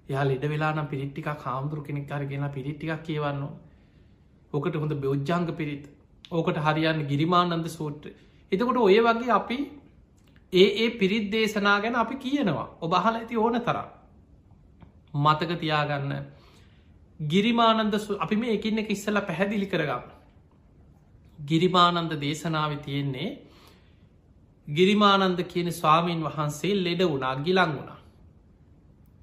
[0.09, 3.45] යා ලෙඩ වෙලාන පිරිට්ටික කාමුදුරු කෙනෙක් අරගෙන පිරිට්ටිකක් කියවන්න
[4.53, 5.85] ඕකට හොඳ බෞද්ධංග පිරිත්
[6.33, 8.13] ඕකට හරියන්න ගිරිමානන්ද සූට්‍ර
[8.53, 9.59] එතකොට ඔය වගේ අපි
[10.53, 12.69] ඒ ඒ පිරිත් දේශනා ගැන අපි කියනවා.
[12.81, 13.89] ඔබහල ඇති ඕන තරම්.
[15.15, 16.13] මතක තියාගන්න.
[17.21, 20.11] ගිරිමානන්ද අපි මේ එකින්න එක ඉස්සල පැහැදිලි කරගන්න
[21.39, 23.31] ගිරිමානන්ද දේශනාව තියෙන්නේ
[24.69, 28.01] ගිරිමානන්ද කියන ස්වාමීන් වහන්සේ ලෙඩ වුණා ගිලං වුණා.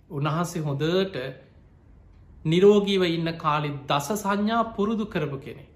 [0.09, 1.15] උන්වහන්සේ හොඳට
[2.45, 5.68] නිරෝගීව ඉන්න කාලෙ දස සංඥා පුරුදු කරපු කෙනෙ.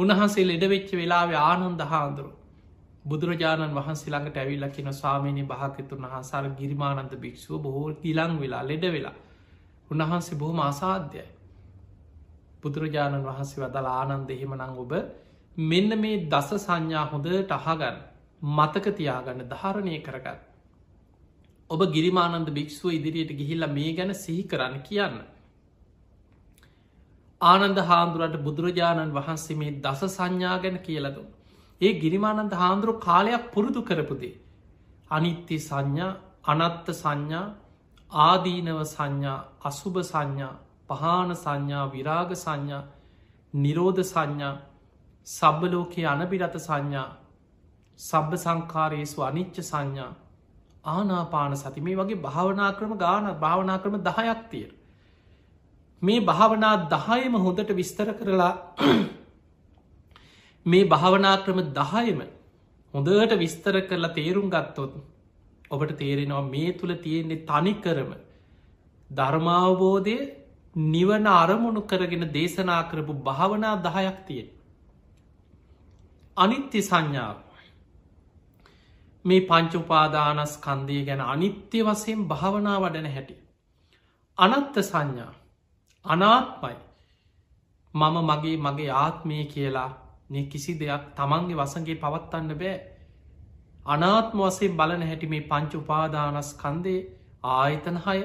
[0.00, 2.30] උන්වහන්සේ ලෙඩවෙච්ච වෙලාව ආනන්ද හාන්දුරු
[3.04, 9.16] බුදුරජාණන් වහන්සේ ළඟට ඇවිල්ල කියන ස්වාමීනි භාකතුන් වහන්සාර ගිරිමානන්ද භික්ෂුව බොහෝ ගිලං වෙලා ලෙඩ වෙලා
[9.90, 11.24] උන්වහන්සේ බොහොම අසාධ්‍යයි.
[12.62, 14.92] බුදුරජාණන් වහන්සේ වදල ආනන්ද එහෙමනං ඔබ
[15.56, 17.98] මෙන්න මේ දස සංඥා හොඳට අහගන්න
[18.42, 20.38] මතක තියාගන්න ධාරණය කරගන්න.
[21.70, 25.16] ඔබ ගිරිමානන්ද භික්ෂුව ඉදිරියට ගිහිල්ල මේ ගැන සිහි කරන්න කියන්න.
[27.40, 31.22] ආනන්ද හාන්දුරට බුදුරජාණන් වහන්සේ මේ දස සංඥා ගැන කියලතු.
[31.80, 34.38] ඒ ගිරිමානන්ද හාන්දුරු කාලයක් පුරුදු කරපුදේ.
[35.10, 36.12] අනිත්‍ය සංඥා
[36.44, 37.46] අනත්ත සංඥා
[38.12, 40.54] ආදීනව සංඥා අසුභ සංඥා
[40.88, 42.82] පහන සංඥා විරාග සංඥා
[43.54, 44.54] නිරෝධ සංඥා
[45.26, 47.08] සබ්බලෝකයේ අනබිරත සංඥා
[48.00, 50.12] සබ්බ සංකාරයේසු අනිච්ච සංඥා
[50.84, 54.68] ආනාපාන සති මේ වගේ භාවනා ක්‍රම ගාන භාවනා ක්‍රම දහයක් තිය.
[56.02, 58.52] මේ භාවනා දහයම හොඳට විස්තර කරලා
[60.66, 62.20] මේ භාවනා ක්‍රම දහයම
[62.94, 64.94] හොඳට විස්තර කරලා තේරුම් ගත්තොත්
[65.70, 68.12] ඔබට තේරෙනවා මේ තුළ තියෙන්නේ තනි කරම
[69.10, 70.16] ධර්මාවබෝධය
[70.76, 74.48] නිවන අරමුණු කරගෙන දේශනා කරපු භාවනා දහයක් තියෙන්.
[76.36, 77.36] අනිත්‍ය සංඥාව
[79.24, 83.36] මේ පංචුපාදානස් කන්දය ගැන අනිත්‍ය වසයෙන් භාවනා වඩන හැටි.
[84.38, 85.32] අනත්ත සංඥා
[86.04, 86.76] අනාත්මයි.
[87.94, 89.90] මම මගේ මගේ ආත්මය කියලා
[90.30, 92.76] නේ කිසි දෙයක් තමන්ගේ වසගේ පවත්වන්න බෑ.
[93.86, 97.00] අනාත්ම වසේ බලන හැටි මේ පංච උපාදානස් කන්දේ
[97.50, 98.20] ආයතනහය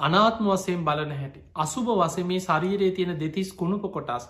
[0.00, 1.40] අනාත්ම වසයෙන් බලන හැටි.
[1.56, 4.28] අසුභ වස මේ ශරීරයේ තියෙන දෙතිස් කුණුප කොටස්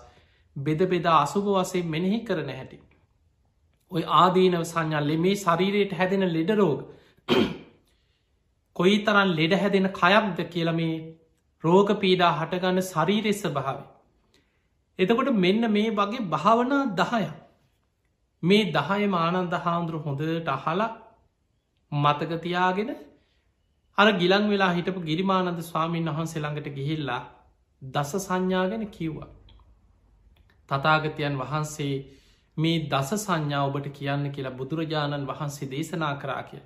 [0.55, 2.79] බෙද බෙදා අසුභ වසේ මෙනෙහි කරන හැටි.
[3.91, 6.79] ඔය ආදීනව සංඥල්ලෙ මේ ශරීරයට හැදෙන ලෙඩරෝග
[8.75, 10.95] කොයි තරන් ලෙඩ හැදෙන කයක්ද කියල මේ
[11.63, 13.77] රෝග පීඩා හටගන්න ශරීරෙස්ස භාව.
[14.99, 17.23] එතකොට මෙන්න මේ වගේ භාවනා දහය
[18.43, 20.91] මේ දහය මානන්ද හාමුදුරු හොඳට අහලා
[21.91, 22.91] මතකතියාගෙන
[23.97, 27.21] අර ගිලන් වෙලා හිටපු ගිරිමානන්ද ස්වාමීන් වහන්සේ ළඟට ගිහිල්ලා
[27.81, 29.29] දස සංඥාගෙන කිව්වා.
[30.69, 31.95] තතාගතයන් වහන්සේ
[32.57, 36.63] මේ දස සංඥා ඔබට කියන්න කියලා බුදුරජාණන් වහන්සේ දේශනා කරා කිය.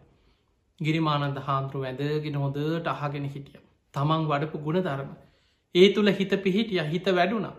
[0.80, 3.66] ගිරිමානන්ද හාන්තුරු වැදගෙන හොදට අහගෙන හිටිය.
[3.98, 5.14] තමන් වඩපු ගුණ ධර්ම.
[5.76, 7.56] ඒ තුළ හිත පිහිටිය හිත වැඩුණා.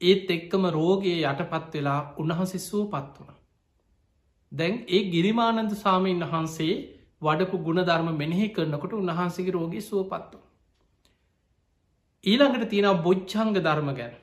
[0.00, 3.36] ඒත් එක්කම රෝගයේ යටපත් වෙලා උන්වහන්සේ සුව පත් වුණ.
[4.52, 6.74] දැන් ඒ ගිරිමානන්ද සාමීන් වහන්සේ
[7.22, 10.40] වඩපු ගුණ ධර්ම මෙනෙහි කරනකොට උන්වහන්සගේ රෝගී සුව පත්ව.
[12.24, 14.14] ඊළඟට තියෙන බොච්චංග ධර්ම ගැන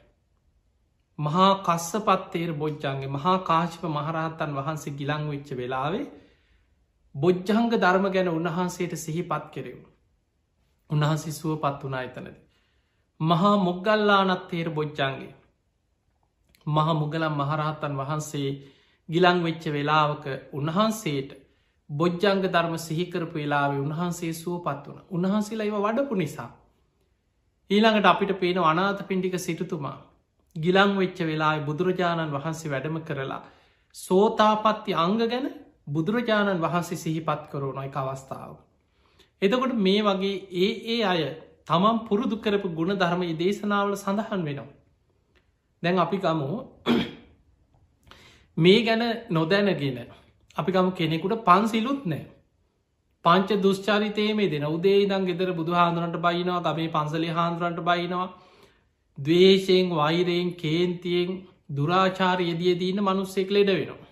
[1.20, 6.06] මහා කස්සපත්තේර බොජ්ජන්ගේ මහා කාශිප මහරහත්තන් වහන්සේ ගිලං වෙච්ච වෙලාවේ
[7.16, 9.86] බොජ්ජංග ධර්ම ගැන උන්වහන්සේට සිහිපත් කෙරෙවු.
[10.90, 12.38] උන්වහන්සේ සුව පත් වනා එතනද.
[13.20, 15.34] මහා මුගල්ලානත්තේර බොජ්ජන්ගේ
[16.68, 18.50] මහ මුගලම් මහරහත්තන් වහන්සේ
[19.10, 21.30] ගිලං වෙච්ච වෙලාවක උන්වහන්සේට
[21.90, 26.50] බොජ්ජංග ධර්ම සිහිකරපු වෙලාවේ උන්වහන්සේ සුව පත් වන උන්වහන්සේලා ඒව වඩපු නිසා.
[27.70, 29.98] ඊළඟට අපිට පේන අනාත පින්ටික සිටුතුමා
[30.56, 33.42] ගිලං වෙච්ච වෙලායි බුදුරජාණන් වහන්සේ වැඩම කරලා
[33.96, 35.48] සෝතාපත්ති අංග ගැන
[35.90, 38.56] බුදුරජාණන් වහන්සේ සිහිපත් කරෝනොයි අවස්ථාව.
[39.42, 41.22] එතකොට මේ වගේ ඒ ඒ අය
[41.68, 44.70] තමන් පුරුදු කරපු ගුණ ධර්ම දේශනාවල සඳහන් වෙනවා.
[45.84, 46.50] දැන් අපි ගමු
[48.58, 50.00] මේ ගැන නොදැනගෙන
[50.58, 52.26] අපි ගම කෙනෙකුට පන්සිලුත් නෑ
[53.26, 58.28] පංච දුෂ්චරිතයේ මේ දෙන උදේ දං ගෙදර බුදු හාදුරන්ට බයිනවා ගමේ පන්සලි හාන්දුරන්ට බයිනවා
[59.18, 61.32] දවේශයෙන් වෛරයෙන් කේන්තියෙන්
[61.72, 64.08] දුරාචාර යෙදියදීන්න මනුස්සෙක් ලෙඩ වෙනවා.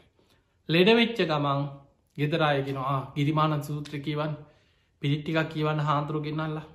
[0.69, 1.61] ලෙඩවෙච්ච ගමන්
[2.17, 4.33] ගෙදරායගෙනවා ගිරිමානන් සූත්‍රකීවන්
[5.01, 6.65] පිරිට්ටිකක් කියවන්න හාන්තුරු ගෙනල්ලා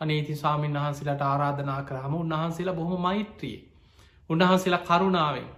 [0.00, 3.56] අනේති ස්වාමීන් වහන්සේලට ආරාධනා කරහම උන්වහන්සේලා බොහොම මෛත්‍රී.
[4.30, 5.48] උන්වහන්සේලා කරුණාවෙන්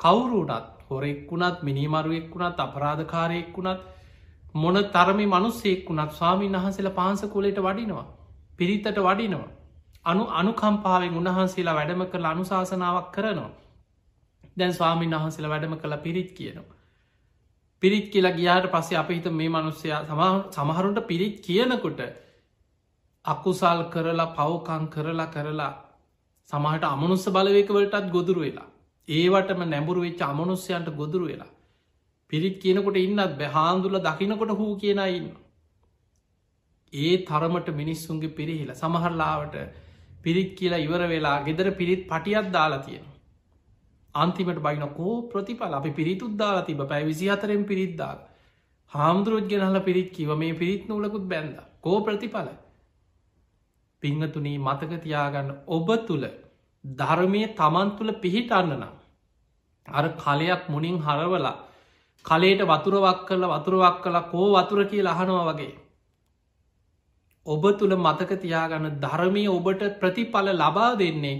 [0.00, 3.80] කවුරුටත් හොරෙක්වුණත් මිනිමරුවෙක් වුණත් අපරාධකාරයෙක් වුණත්
[4.54, 8.06] මොන තරමි මනුස්සෙක් වුණත් ස්වාමීන් වහන්සේලා පාන්ස කොලට වඩිනවා
[8.58, 9.48] පිරිත්තට වඩිනවා
[10.04, 13.50] අනු අනුකම්පාවෙන් උන්වහන්සේලා වැඩම කළ අනුශාසනාවක් කරනවා.
[14.56, 16.77] දැන් ස්වාමීන් වහන්සේලා වැඩම කළ පිරිත් කියනවා.
[17.82, 20.00] පිරිත් කියලා ගියාට පස්සේ අප හිත මේ මනුස්සයා
[20.52, 22.00] සමහරුන්ට පිරිත් කියනකොට
[23.24, 25.72] අකුසල් කරලා පවකං කරලා කරලා
[26.50, 28.68] සමහට අමනුස්ස බලවේකවලටත් ගොදුරු වෙලා.
[29.08, 31.52] ඒවටම නැඹුරු වෙච්ච අමනුස්්‍යයන්ට ගොදුරු වෙලා.
[32.32, 35.28] පිරිත් කියනකොට ඉන්නත් බැහාන්දුල දකිනකොට හූ කියන ඉන්න.
[36.92, 39.56] ඒ තරමට මිනිස්සුන්ගේ පිරිහිල සමහරලාවට
[40.22, 43.06] පිරිත් කියලා ඉවර වෙලා ගෙදර පිරිත් පටියත් දාලා තියෙන.
[44.14, 48.18] අන්තිමට බයින කෝ ප්‍රතිපල අපි පිරිතුත් දාලා තිබ පැයි විසි අතරෙන් පිරිත්දාල්.
[48.92, 52.48] හාමුදුරුවජ් ගෙනහල පිරිත් කිව මේ පිරිත් නූලකුත් බැන්ද කෝ ප්‍රතිඵල.
[54.02, 56.24] පිංහතුනී මතක තියාගන්න ඔබ තුළ
[56.84, 58.94] ධර්මය තමන් තුළ පිහිටන්න නම්.
[59.88, 61.56] අර කලයක් මුණින් හරවලා
[62.24, 65.74] කලේට වතුරවක් කරලා වතුරවක් කලා කෝ වතුර කිය ලහනවා වගේ
[67.46, 71.36] ඔබ තුළ මතක තියාගන්න ධර්මය ඔබට ප්‍රතිඵල ලබා දෙන්නේ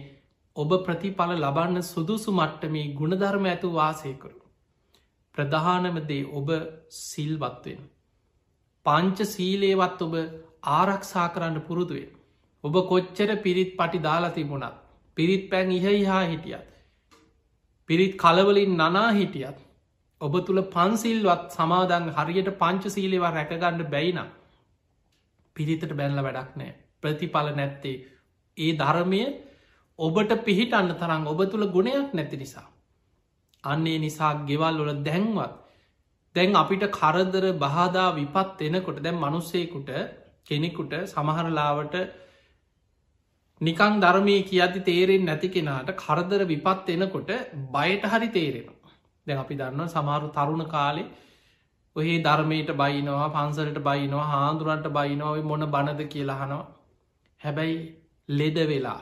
[0.56, 4.36] ඔබ ප්‍රතිඵල ලබන්න සුදුසු මට්ටමේ ගුණධර්ම ඇතු වාසයකරු.
[5.34, 6.48] ප්‍රධානමදේ ඔබ
[7.00, 7.80] සිල්වත්වෙන්.
[8.86, 10.14] පංච සීලේවත් ඔබ
[10.72, 12.10] ආරක්ෂා කරන්න පුරුදුවෙන්.
[12.64, 14.82] ඔබ කොච්චර පිරිත් පටි දාලා තිබුණත්
[15.16, 16.68] පිරිත් පැන් ඉහ හා හිටියත්.
[17.88, 19.58] පිරිත් කලවලින් නනා හිටියත්.
[20.20, 24.30] ඔබ තුළ පන්සිල්වත් සමාදන් හරියට පංච සීලේවා රැකගන්න බැයිනම්.
[25.56, 27.96] පිරිතට බැල්ල වැඩක් නෑ ප්‍රතිඵල නැත්තේ
[28.58, 29.22] ඒ ධර්මය
[29.98, 32.66] ඔබට පිහිටන්න තරම් ඔබ තුළ ගුණයක් නැති නිසා.
[33.64, 35.54] අන්නේ නිසා ගෙවල් වල දැන්වත්
[36.36, 39.90] දැන් අපිට කරදර බාධා විපත් එනකොට දැන් මනුස්සයකුට
[40.46, 41.96] කෙනෙකුට සමහරලාවට
[43.60, 47.30] නිකං ධර්මය කියති තේරෙන් නැති කෙනාට කරදර විපත් එනකොට
[47.68, 48.92] බයට හරි තේරෙනවා.
[49.26, 51.10] දැන් අපි දන්න සමහරු තරුණ කාලේ
[51.96, 56.00] ඔහේ ධර්මයට බයිනවා පන්සලට බයිනවා හාන්දුරන්ට බයිනොව මොන බණද?
[56.06, 56.64] කියලාහනවා
[57.40, 57.78] හැබැයි
[58.28, 59.00] ලෙඩ වෙලා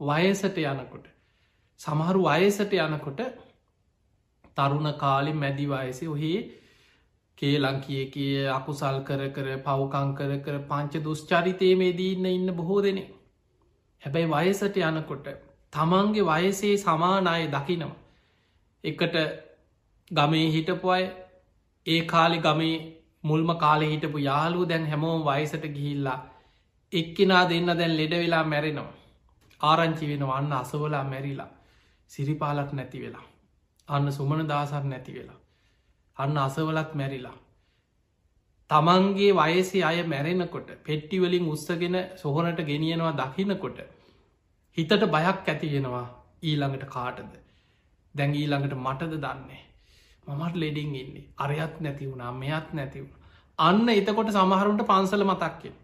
[0.00, 1.06] වයසට යනකොට.
[1.80, 3.20] සමහරු වයසට යනකොට
[4.56, 6.38] තරුණ කාලි මැදි වයසෙ ඔහේ
[7.38, 12.80] කේලං කිය කිය අකුසල් කර කර පවකං කර කර පංච දුෂ්චරිතය මේ දීන්න ඉන්න බොහෝ
[12.80, 13.04] දෙනෙ
[14.02, 15.28] හැබැයි වයසට යනකොට
[15.72, 17.96] තමන්ගේ වයසේ සමානාය දකිනවා.
[18.84, 19.16] එකට
[20.10, 21.04] ගමේ හිටපු අය
[21.86, 22.76] ඒ කාලි ගමේ
[23.24, 26.18] මුල්ම කාලෙ හිටපු යාලු දැන් හැමෝම් වයසට ගිහිල්ලා
[26.92, 28.97] එක්කෙනා දෙන්න දැන් ලෙඩ වෙලා මැරෙනවා.
[29.60, 31.50] ආරංචි වෙන වන්න අසවලා මැරිලා.
[32.10, 33.26] සිරිපාලක් නැති වෙලා.
[33.88, 35.38] අන්න සුමන දාසක් නැති වෙලා.
[36.16, 37.36] අන්න අසවලත් මැරිලා.
[38.70, 43.78] තමන්ගේ වයසේ අය මැරෙනකොට පෙට්ටිවලින් උත්සගෙන සොහොනට ගෙනියනවා දකිනකොට
[44.76, 46.06] හිතට බයක් ඇතියෙනවා
[46.42, 47.32] ඊළඟට කාටද?
[48.14, 49.62] දැන් ඊළඟට මටද දන්නේ?
[50.26, 51.28] මමට ලෙඩින් ඉන්නේ.
[51.36, 53.14] අරයත් නැති වුණා මෙයත් නැති වුණ.
[53.58, 55.76] අන්න එතකොට සමහරුන්ට පන්සල මතක්කෙන්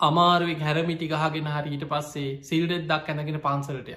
[0.00, 3.96] අමාරුවෙක් හැරමිටි ගහගෙන හරිට පස්සේ සිල්ඩෙත් දක් ඇනගෙන පන්සලටය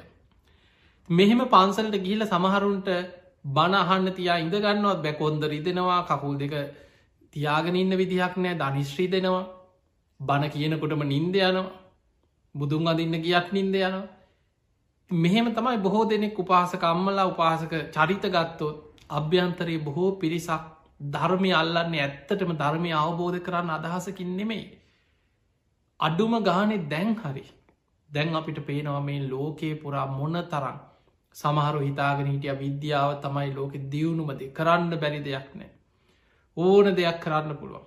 [1.09, 2.89] මෙහෙම පන්සලට ගිහිල සමහරුන්ට
[3.47, 6.53] බණහන්න තියා ඉඳගන්නවත් බැකොන්ද රිදෙනවා කකුල් දෙක
[7.33, 8.55] තියාගෙන ඉන්න විදිහක් නෑ.
[8.55, 9.45] ධනිශ්‍රී දෙනවා
[10.19, 11.71] බණ කියනකොටම නින්ද යනවා.
[12.55, 14.07] බුදුන් අදින්න ගියත් නින්ද යනවා.
[15.11, 18.77] මෙහෙම තමයි බොහෝ දෙනෙක් උපාසක අම්මලා උපාසක චරිත ගත්තොත්
[19.09, 20.63] අභ්‍යන්තරයේ බොහෝ පිරිසක්
[21.13, 24.78] ධර්මය අල්ලන්නේ ඇත්තටම ධර්මය අවබෝධ කරන්න අදහසකින් නෙමෙයි.
[25.99, 27.43] අඩුම ගානෙ දැන් හරි
[28.09, 30.77] දැන් අපිට පේනවා මේ ලෝකයේ පුරා මොන තරම්
[31.35, 35.69] සමහරු හිතාගෙන හිටිය විද්‍යාව තමයි ලෝකෙ දියුණුමද කරන්න බැරි දෙයක් නෑ.
[36.57, 37.85] ඕන දෙයක් කරන්න පුළුවන්.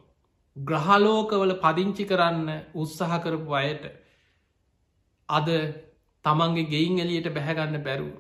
[0.57, 3.85] ග්‍රහලෝකවල පදිංචි කරන්න උත්සාහ කරපු අයට
[5.29, 5.49] අද
[6.25, 8.13] තමන්ගේ ගෙයින් එලියට බැහැගන්න බැරුව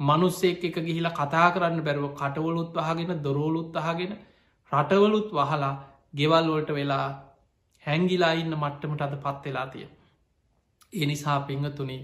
[0.00, 4.12] මනුස්සෙක් එක ගිහිලා කතා කරන්න බැරුව කටවලුත් වහගෙන දොරෝලුත් අහගෙන
[4.72, 5.74] රටවලුත් වහලා
[6.14, 7.08] ගෙවල්වලට වෙලා
[7.84, 9.86] හැංගිලා ඉන්න මට්ටමට අද පත්වෙලා තිය.
[10.92, 12.00] එනිසා පිංහතුනේ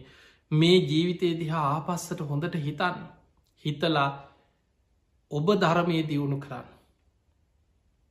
[0.51, 2.99] මේ ජීවිතය දිහා ආපස්සට හොඳට හිතන්න
[3.65, 4.11] හිතලා
[5.31, 6.67] ඔබ ධර්මය දියුණු කරන්න.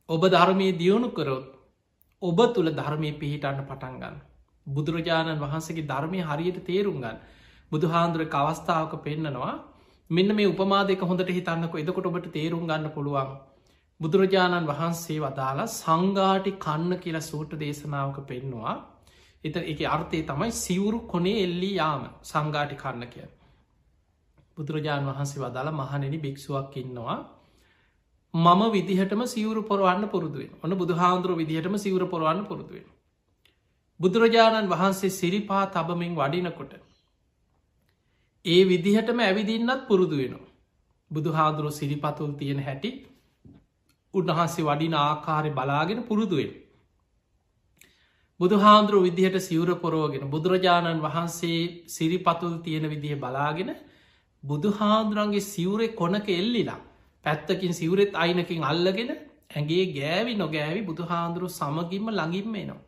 [0.10, 1.48] ඔබ ධර්මය දියුණු කරොත්
[2.22, 4.18] ඔබ තුළ ධර්මය පිහිටන්න පටන්ගන්න.
[4.68, 7.20] බුදුරජාණන් වහන්සගේ ධර්මය හරියට තේරුම් ගන්න
[7.72, 9.54] බුදු හාන්දුරක අවස්ථාවක පෙන්න්නනවා
[10.10, 13.32] මෙන්න මේ උපමා දෙක හොඳට හිතන්නක එදකොට ඔබට තේරුම් ගන්න පුළුවන්
[14.00, 18.76] බුදුරජාණන් වහන්සේ වදාලා සංගාටි කන්න කියලා සූට දේශනාවක පෙන්නවා.
[19.44, 23.28] එත එක අර්ථය තමයි සිවුරු කොනේ එල්ලි යාම සංගාටි කන්න කිය
[24.58, 27.18] බුදුරජාණන් වහන්සේ වදාලා මහනෙනි භික්ෂුවක් ඉන්නවා.
[28.34, 32.88] මම විදිහටම සිවරු පොරවන්න පුරදුවෙන් ඔන්න බුදුහාන්දුර විදිහටම සිවර පොරවන්න පුරදුවෙන්
[34.00, 36.74] බුදුරජාණන් වහන්සේ සිරිපා තබමින් වඩිනකොට
[38.46, 40.48] ඒ විදිහටම ඇවිදින්නත් පුරුදු වෙනවා.
[41.12, 42.90] බුදු හාදුරුව සිරිපතුල් තියෙන හැටි
[44.18, 46.52] උන්වහන්සේ වඩින ආකාරය බලාගෙන පුරුදුවෙන්.
[48.40, 53.72] බුදු හාන්දුරුව විදිහට සිවර පොරෝගෙන බුදුරජාණන් වහන්සේ සිරිපතුල් තියෙන විදිහ බලාගෙන
[54.44, 56.82] බුදු හාන්දුරන්ගේ සිවරේ කොනක එල්ලිලා
[57.26, 59.12] පැත්තකින් සිවරෙත් අයිනකින් අල්ලගෙන
[59.52, 62.84] ඇගේ ගෑවි නොගෑවි බුදු හාන්දුරු සමගින්ම ළඟින්ම නවා.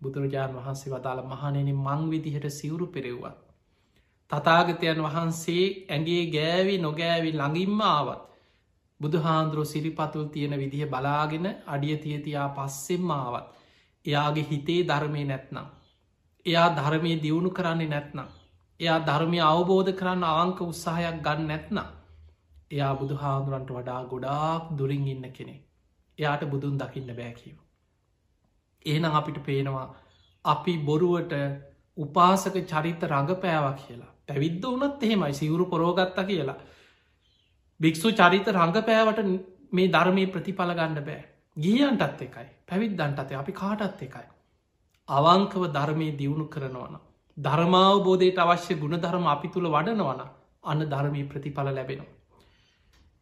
[0.00, 3.36] බුදුරජාණන් වහන්සේ වදාළ මහනෙන මං විදිහට සිවුරු පෙරෙව්වත්.
[4.30, 8.29] තතාගතයන් වහන්සේ ඇගේ ගෑවි නොගෑවි ළඟින්ම ආවත්
[9.00, 13.46] බුදුහාන්දුරුව සිරිපතුල් තියෙන විදිහ බලාගෙන අඩිය තියතියා පස්සෙම් ආවත්
[14.04, 15.66] එයාගේ හිතේ ධර්මය නැත්නම්
[16.46, 18.28] එයා ධර්මය දියුණු කරන්නේ නැත්නම්
[18.80, 21.88] එයා ධර්මය අවබෝධ කරන්න අවංක උත්සාහයක් ගන්න නැත්නම්
[22.70, 25.56] එයා බුදු හාදුරන්ට වඩා ගොඩාක් දුරින් ඉන්න කෙනෙ
[26.18, 27.56] එයාට බුදුන් දකින්න බෑකිව
[28.84, 29.88] ඒනම් අපිට පේනවා
[30.44, 31.32] අපි බොරුවට
[31.96, 34.12] උපාසක චරිත රඟපෑවා කියලා.
[34.26, 36.58] පැවිද්ද වනත් එහෙමයි සිවුරු පොරෝගත්ත කියලා.
[37.80, 39.20] භික්‍ෂු චරිත රඟපෑවට
[39.72, 41.22] මේ ධර්මය ප්‍රතිඵල ගණඩ බෑ.
[41.56, 44.26] ගියන්ටත් එකයි පැවිද්දන්ටත අපි කාටත් එකයි.
[45.08, 46.94] අවංකව ධර්මය දියුණු කරනවන.
[47.36, 50.20] ධර්මාවබෝධයට අවශ්‍ය ගුණධර්ම අපි තුළ වඩනවන
[50.64, 52.14] අන්න ධර්මී ප්‍රතිඵල ලැබෙනවා.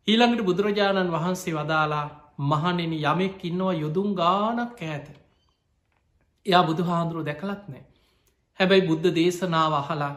[0.09, 2.07] ඊළඟට බුදුරජාණන් වහන්සේ වදාලා
[2.45, 5.09] මහනෙන යමෙක් ඉන්නවා යොදුම් ගානක් ඇත.
[6.47, 7.85] එයා බුදු හාන්දුරුව දැකලත් නෑ.
[8.61, 10.15] හැබැයි බුද්ධ දේශනාව අහලා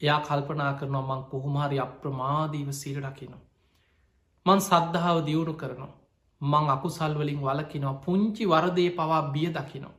[0.00, 3.42] එයා කල්පනා කරනවා මං කොහොමහරි අප්‍රමාදීව සිරඩකිනවා.
[4.46, 5.92] මං සද්ධාව දියුණු කරනවා.
[6.40, 9.98] මං අකුසල්වලින් වලකිනවා පුංචි වරදේ පවා බිය දකිනවා.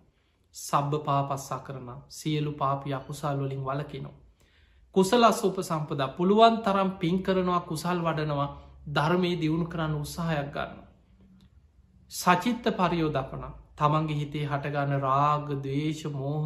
[0.56, 4.20] සබ්භ පාපස්සා කරන සියලු පාපි අකුසල්වලින් වලකිනවා.
[4.96, 8.50] කුසලස් උප සම්පදා පුළුවන් තරම් පින් කරනවා කුසල් වඩනවා
[8.90, 10.80] ධර්මය දියුණු කරන්න උත්සාහයක් ගන්න.
[12.12, 13.44] සචිත්ත පරියෝ දපන
[13.76, 16.46] තමන්ගේ හිතේ හටගන්න රාග දේශ මෝහ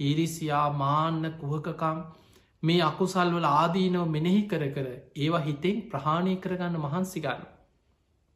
[0.00, 1.98] ඉරිසියා මාන්න කුහකකම්
[2.62, 4.86] මේ අකුසල්වල ආදීනව මෙනෙහි කර කර
[5.18, 7.42] ඒවා හිතෙන් ප්‍රහාණය කරගන්න මහන්සිගන්න.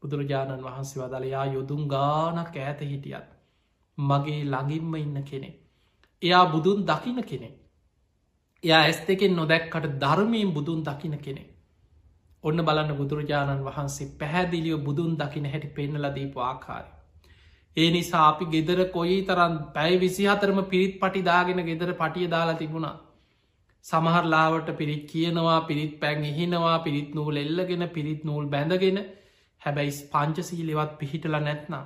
[0.03, 3.29] බුදුරජාණන් වහන්සේ වදලයා යොදුම් ගානක් ඇත හිටියත්.
[3.99, 5.51] මගේ ළඟින්ම ඉන්න කෙනෙ.
[6.23, 7.51] එයා බුදුන් දකින කෙනෙ.
[8.65, 11.45] එයා ඇස් දෙකෙන් නොදැක්කට ධර්මයෙන් බුදුන් දකින කෙනෙ.
[12.45, 16.91] ඔන්න බලන්න බුදුරජාණන් වහන්සේ පැහැදිලියෝ බුදුන් දකින හැටි පෙන්නල දීපු ආකාරය.
[17.77, 22.97] ඒ නිසා අපි ගෙදර කොයි තරන් පැයි විසි අතරම පිරිත් පටිදාගෙන ගෙදර පටිය දාලා තිබුණා.
[23.85, 28.99] සමහරලාවට පිරිත් කියනවා පිරිත් පැන් එහිනවා පිරිත් නූල් එල්ලගෙන පිරිත් නූල් බැඳගෙන
[29.62, 31.85] හැබැයි පංචසීලෙවත් පිහිටල නැත්නම්.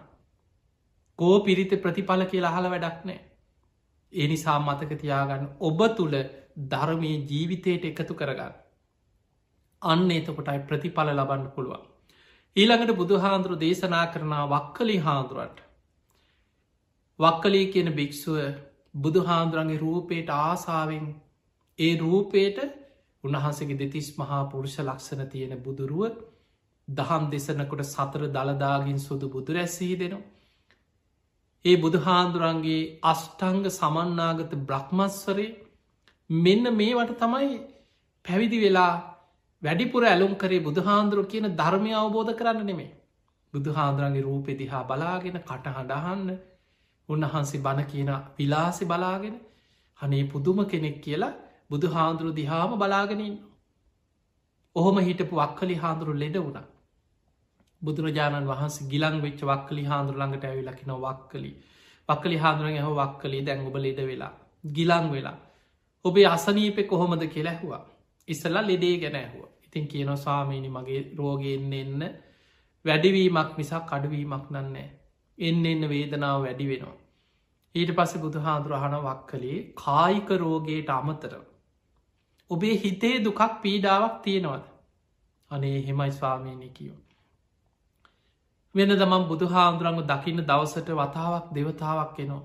[1.19, 3.21] කෝ පිරිත ප්‍රතිඵල කියලා අහල වැඩක් නෑ.
[4.13, 6.17] ඒ නිසා මතක තියාගන්න ඔබ තුළ
[6.69, 8.55] ධර්මය ජීවිතයට එකතු කරගන්න.
[9.83, 11.85] අන්න එතකොටයි ප්‍රතිඵල ලබන්න පුළුවන්.
[12.57, 15.59] ඊළඟට බුදුහාන්දුරු දේශනා කරනා වක්කලි හාන්දුරන්ට.
[17.19, 18.39] වක්කලී කියන භික්‍ෂුව
[18.95, 21.07] බුදුහාන්දුරන්ගේ රූපයට ආසාාවෙන්
[21.79, 22.59] ඒ රූපයට
[23.25, 26.03] උන්වහන්සගේ දෙතිස් මහා පුරුෂ ලක්ෂණ තියෙන බුදුරුව
[26.89, 30.27] දහම් දෙසනකොට සතර දළදාගින් සුදු බුදු රැස්සී දෙනවා.
[31.65, 35.57] ඒ බුදුහාන්දුරන්ගේ අෂ්ටංග සමන්නාගත බ්‍රහ්මස්වරේ
[36.31, 37.57] මෙන්න මේවට තමයි
[38.25, 38.95] පැවිදි වෙලා
[39.63, 42.91] වැඩිපුර ඇලුම් කරේ බුදුහාන්දුරුව කියන ධර්මය අවබෝධ කරන්න නෙමේ.
[43.55, 46.31] බුදුහාන්දුරන්ගේ රූපෙ දිහා බලාගෙන කට හඬහන්න
[47.09, 49.37] උන්වහන්සේ බණ කියන විලාසි බලාගෙන
[50.01, 51.35] හනේ පුදුම කෙනෙක් කියලා
[51.71, 53.39] බුදු හාන්දුරු දිහාම බලාගෙනන්න.
[54.77, 56.61] ඔහොම හිටපු වක්කලි හාන්දුරු ලෙඩ වුණ.
[57.83, 61.53] බුදුරජාණන් වහන්සේ ගිලං වෙච්ච වක්කලි හාන්දුර ළඟට ඇවිලකින වක්කලි.
[62.09, 64.33] වක්කලි හාදුරන් ඇහ වක්කලි දැන් ඔබ ලෙඩ වෙලා
[64.73, 65.37] ගිලං වෙලා.
[66.05, 67.83] ඔබේ අසනීපෙ කොහොමද කියලා ඇහවා.
[68.29, 69.45] ඉස්සල්ලා ලෙඩේ ගැන ඇහුව.
[69.67, 72.03] ඉතින් කියන ස්වාමීනි මගේ රෝගයෙන්න්න එන්න
[72.85, 74.89] වැඩිවීමක් නිසා කඩුවීමක් නන්නේ
[75.39, 76.97] එන්න එන්න වේදනාව වැඩි වෙනවා.
[77.75, 81.35] ඊට පස්ස බුදු හාදුරහන වක්කලේ කායික රෝගයට අමතර
[82.51, 84.65] ඔබේ හිතේ දුකක් පීඩාවක් තියෙනවද
[85.51, 87.01] අනේ හෙමයි ස්වාමීනය කියෝ
[88.75, 92.45] වෙන දමම් බුදු හාන්දුරංග දකින්න දවසට වතාවක් දෙවතාවක් එනවා.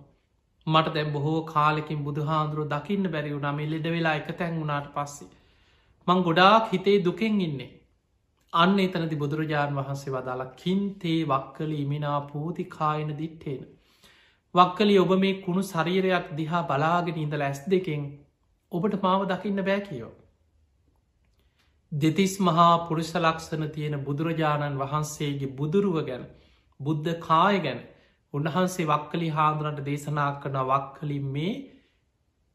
[0.68, 5.32] මට දැම් බොහෝ කාලෙකින් බුදු හාන්දුරුව දකින්න බැරි වුණම ලෙඩ වෙලා එක තැන් වුණට පස්සේ.
[6.08, 7.72] මං ගොඩාක් හිතේ දුකෙන් ඉන්නේ.
[8.54, 13.62] අන්න එතනති බුදුරජාණන් වහන්සේ වදාලා කින්තේ වක්කල ඉමිනා පූති කායන දිට්ටේන.
[14.56, 18.04] වක්කලි ඔබ මේ කුණු ශරීරයක් දිහා බලාගෙන ඉඳල ඇස් දෙකෙන්
[18.74, 20.12] ඔබට මාව දකින්න බෑ කියෝ.
[21.92, 26.24] දෙතිස් මහා පුරුෂ ලක්ෂණ තියෙන බුදුරජාණන් වහන්සේගේ බුදුරුව ගැන
[26.80, 27.84] බුද්ධ කාය ගැන
[28.34, 31.54] උන්වහන්සේ වක්කලි හාදුරට දේශනා කන වක්කලින් මේ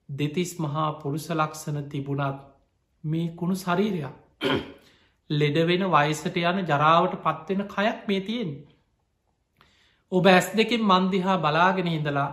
[0.09, 2.42] දෙතිස් මහා පුරුෂ ලක්ෂණ තිබුණත්
[3.04, 4.16] මේ කුණු ශරීරයක්.
[5.31, 8.52] ලෙඩවෙන වයිසට යන ජරාවට පත්වෙන කයක් මේ තියෙන්
[10.12, 12.31] ඔබ ඇස් දෙකින් මන්දිහා බලාගෙන හිඳලා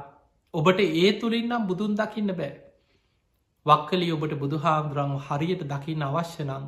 [0.54, 2.54] ඔබට ඒ තුළින්නම් බුදුන් දකින්න බෑ.
[3.66, 6.66] වක්කලි ඔබට බුදුහාන්දුරන් හරියට දකින්න අවශ්‍ය නම්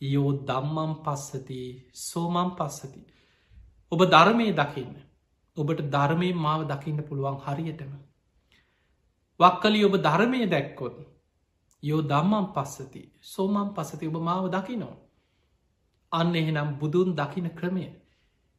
[0.00, 1.60] යෝ දම්මම් පස්සති
[2.00, 3.00] සෝමම් පස්සති.
[3.92, 4.92] ඔබ ධර්මය දකින්න.
[5.56, 7.92] ඔබට ධර්මය මාව දකින්න පුළුවන් හරියටම.
[9.40, 10.96] වක්කලි ඔබ ධර්මය දැක්කොත්.
[11.82, 14.94] යෝ දම්මම් පස්සති සෝමම් පසති ඔබ මාව දකිනෝ.
[16.12, 17.86] අන්න එහෙනම් බුදුන් දකින ක්‍රමය.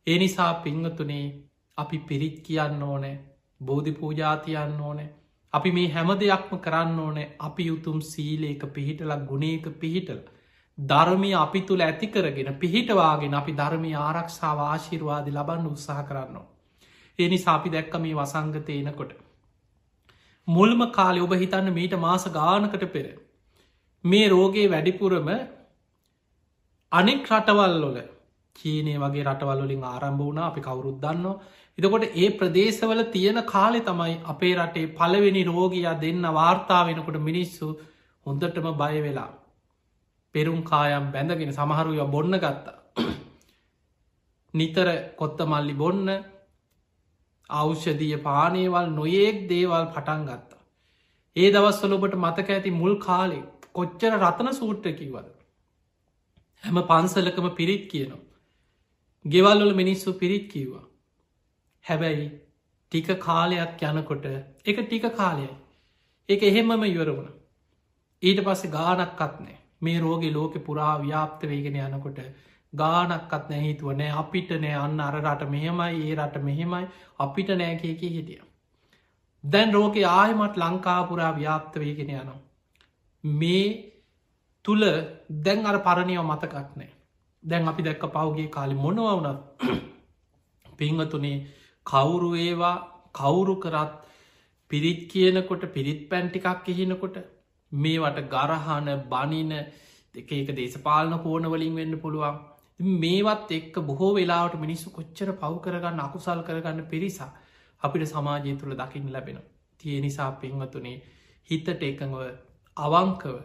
[0.07, 1.25] ඒ නිසා පිංහතුනේ
[1.77, 3.15] අපි පිරිත් කියන්න ඕනෑ
[3.61, 5.09] බෝධි පූජාතියන්න ඕනෑ
[5.53, 10.19] අපි මේ හැම දෙයක්ම කරන්න ඕනෑ අපි උතුම් සීලේක පිහිටලක් ගුණේක පිහිටල
[10.77, 16.45] ධර්මය අපි තුළ ඇති කරගෙන පිහිටවාගෙන අපි ධර්මය ආරක්ෂාව ආශිර්වාදි ලබන්න උත්සාහ කරන්නවා.
[17.19, 19.11] එනි සාපි දැක්ක මේ වසංගතයනකොට.
[20.47, 23.07] මුල්ම කාලෙ ඔබ හිතන්න මීට මාස ගානකට පෙර.
[24.03, 25.29] මේ රෝගේ වැඩිපුරම
[26.91, 27.97] අනෙක් රටවල්ලොල
[28.55, 31.25] චීනය වගේ රටවල්ලින් ආරම්භ වුණ අපි කවුරුද්දන්න
[31.79, 37.67] එතකොට ඒ ප්‍රදේශවල තියෙන කාලෙ තමයි අපේ රටේ පලවෙනි රෝගයා දෙන්න වාර්තා වෙනකොට මිනිස්සු
[38.25, 39.29] හොඳටම බය වෙලා
[40.35, 42.75] පෙරුම් කායම් බැඳගෙන සමහරුය බොන්න ගත්තා.
[44.53, 46.07] නිතර කොත්ත මල්ලි බොන්න
[47.49, 50.61] අවෂදිය පානේවල් නොයෙක් දේවල් පටන් ගත්තා.
[51.35, 53.39] ඒ දවස්වල ඔබට මතක ඇති මුල් කාලෙ
[53.73, 55.27] කොච්චර රතන සූට්ට කිවද.
[56.63, 58.23] හැම පන්සලකම පිරිත් කියනවා.
[59.25, 60.88] ගෙවල්වල මිනිස්සු පිරිත් කිව්වා.
[61.85, 62.27] හැබැයි
[62.91, 64.25] ටික කාලයක් යනකොට
[64.65, 65.49] එක ටික කාලයයි.
[66.29, 67.29] ඒක එහෙමම ඉවර වුණ.
[68.23, 72.19] ඊට පස්සේ ගානක්කත් නෑ මේ රෝගෙ ලෝක පුරා ව්‍යාප්ත වේගෙන යනකොට
[72.73, 76.85] ගානක්කත් නැහිතුව නෑ අපිට නෑ අන්න අර රට මෙහෙමයි ඒ රට මෙහෙමයි
[77.19, 78.41] අපිට නෑකයක හිටිය.
[79.43, 82.39] දැන් රෝක ආයමත් ලංකාපුරා ව්‍යාප්ත වේගෙන යනවා.
[83.23, 83.65] මේ
[84.65, 84.85] තුළ
[85.39, 86.91] දැන් අර පරණයව මතකත් නෑ.
[87.43, 89.39] දැන් අපි දැක්ක පවුගේ කාලි මොනව වුනත්
[90.77, 91.37] පිංහතුනේ
[91.89, 92.75] කවුරු ඒවා
[93.13, 93.91] කවුරු කරත්
[94.71, 97.17] පිරිත් කියනකොට පිරිත් පැන්ටිකක් එහෙනකොට
[97.71, 99.51] මේවට ගරහන බනින
[100.15, 102.39] එක එක දේශපාලන කෝනවලින් වෙන්න පුළුවන්
[102.97, 107.31] මේවත් එක්ක බොහෝ වෙලාවට මිනිස්සු කොච්චර පව් කරගන්න අකුසල් කරගන්න පිරිසා
[107.81, 109.39] අපිට සමාජය තුළ දකිින් ලැබෙන.
[109.79, 111.01] තිය නිසා පෙන්වතුනේ
[111.49, 112.23] හිතට එකඟව
[112.77, 113.35] අවංකව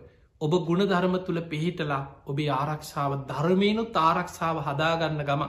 [0.40, 5.42] ඔබ ගුණධර්ම තුළ පිහිටලා ඔබේ ආරක්ෂාව ධර්මයනුත් ආරක්ෂාව හදාගන්න ගම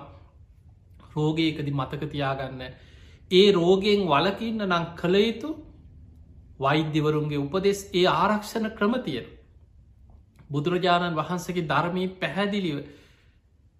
[1.15, 2.61] රෝගයකදි මතකතියාගන්න
[3.31, 5.49] ඒ රෝගයෙන් වලකින්න නං කළ යුතු
[6.59, 9.31] වෛද්‍යවරුන්ගේ උපදෙස් ඒ ආරක්ෂණ ක්‍රමතියෙන්
[10.49, 12.77] බුදුරජාණන් වහන්සගේ ධර්මී පැහැදිලිව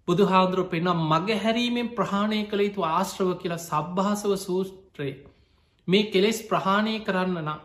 [0.08, 5.14] බුදු හාදුරුව පෙනම් මග හැරීමෙන් ප්‍රහාණය කළ යුතු ආශ්‍රව කියලා සබ්භාසව සූත්‍රයේ
[5.88, 7.60] මේ කෙලෙස් ප්‍රහාණය කරන්න නම්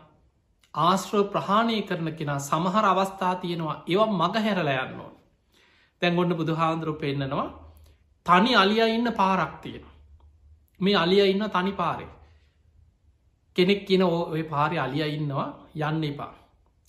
[0.74, 5.12] ආශ්‍රව ප්‍රහාණය කරන කෙනා සමහර අවස්ථා තියෙනවා ඒව මග හැරල යන්න ඕන.
[6.02, 7.48] තැන් ගොන්න බුදු හාන්දුරු පෙන්න්නනවා
[8.26, 9.84] තනි අලිය ඉන්න පාරක් තියෙන
[10.80, 12.08] මේ අලිය ඉන්න තනි පාරේ.
[13.56, 15.48] කෙනෙක් කියන ඔය පාරි අලිය ඉන්නවා
[15.88, 16.32] යන්න එපා.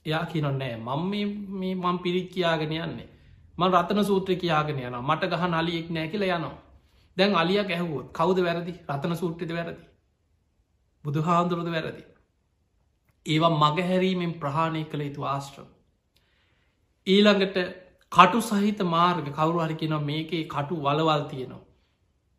[0.05, 1.01] එයා කියන නෑ මං
[1.51, 3.09] මේ මං පිරිත් කියාගෙන යන්නේ.
[3.57, 6.57] මං රතන සූත්‍ර කියාගෙන යන මට ගහ අලියෙක් නෑ කියල යනවා.
[7.17, 8.73] දැන් අලිය ගැහවුවොත් කවුද වැරදි?
[8.89, 9.83] රතන සූට්‍රිද වැරදි?
[11.03, 12.03] බුදු හාන්දුරුද වැරදි?
[13.25, 15.69] ඒවා මගහැරීමෙන් ප්‍රහාණය කළ යුතු ආශ්‍රම.
[17.07, 17.57] ඊළඟට
[18.13, 21.63] කටු සහිත මාර්ග කවරු හරි කියෙන මේකේ කටු වලවල් තියෙනවා.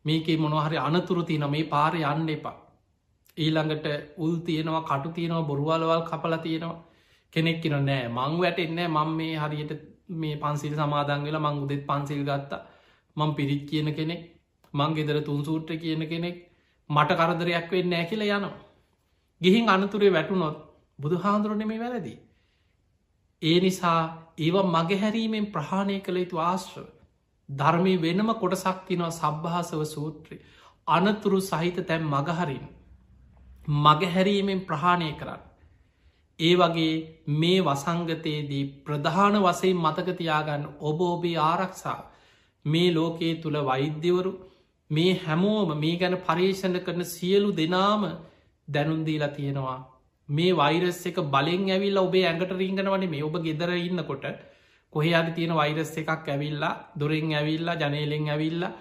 [0.05, 2.55] මේකේ මොනහරි අනතුරු තියන මේ පාරය යන්න එපා.
[3.37, 6.83] ඊළඟට උල් තියෙනවා කටු තියෙනවා බොරුවලවල් කපල තියෙනවා.
[7.33, 9.71] කෙනෙක් කියන නෑ මං වැටෙන්නෑ මං මේ හරියට
[10.21, 12.61] මේ පන්සිල් සමාදන් වෙලා මං උදෙත් පන්සිල් ගත්තා.
[13.17, 14.21] මං පිරිත් කියන කෙනෙක්
[14.73, 16.37] මං ගෙදර තුන්සූට්‍ර කියන කෙනෙක්
[16.89, 18.55] මට කරදරයක් වෙන්න නෑ කියල යනවා.
[19.41, 20.57] ගිහින් අනතුරේ වැටුනොත්
[20.99, 22.13] බුදු හාන්දුරන මේ වැරදි.
[23.41, 26.87] ඒ නිසා ඒව මගහැරීමෙන් ප්‍රහාණය කළ යුතු ආශ්‍රව.
[27.49, 30.37] ධර්මය වෙනම කොටසක් තිනවා සබ්භාසව සූත්‍රය
[30.87, 32.65] අනතුරු සහිත තැන් මගහරින්
[33.67, 35.41] මගහැරීමෙන් ප්‍රහාණය කරන්න.
[36.39, 36.95] ඒ වගේ
[37.33, 41.99] මේ වසංගතයේදී ප්‍රධාන වසයෙන් මතකතියාගන්න ඔබ ඔබේ ආරක්ෂා
[42.65, 44.31] මේ ලෝකයේ තුළ වෛද්‍යවරු
[44.89, 48.03] මේ හැමෝම මේ ගැන පර්ේෂණ කරන සියලු දෙනාම
[48.67, 49.79] දැනුන්දීලා තියෙනවා
[50.29, 54.25] මේ වෛරස් එක බලෙන් ඇවිල්ල ඔබේ ඇඟට රීගන වනේ මේ ඔබ ගෙදර ඉන්නකොට
[54.93, 58.75] කොහේ අද තියෙන වෛරස් එකක් ඇවිල්ලා දුරෙන් ඇවිල්ලා ජනේලෙන් ඇවිල්ලා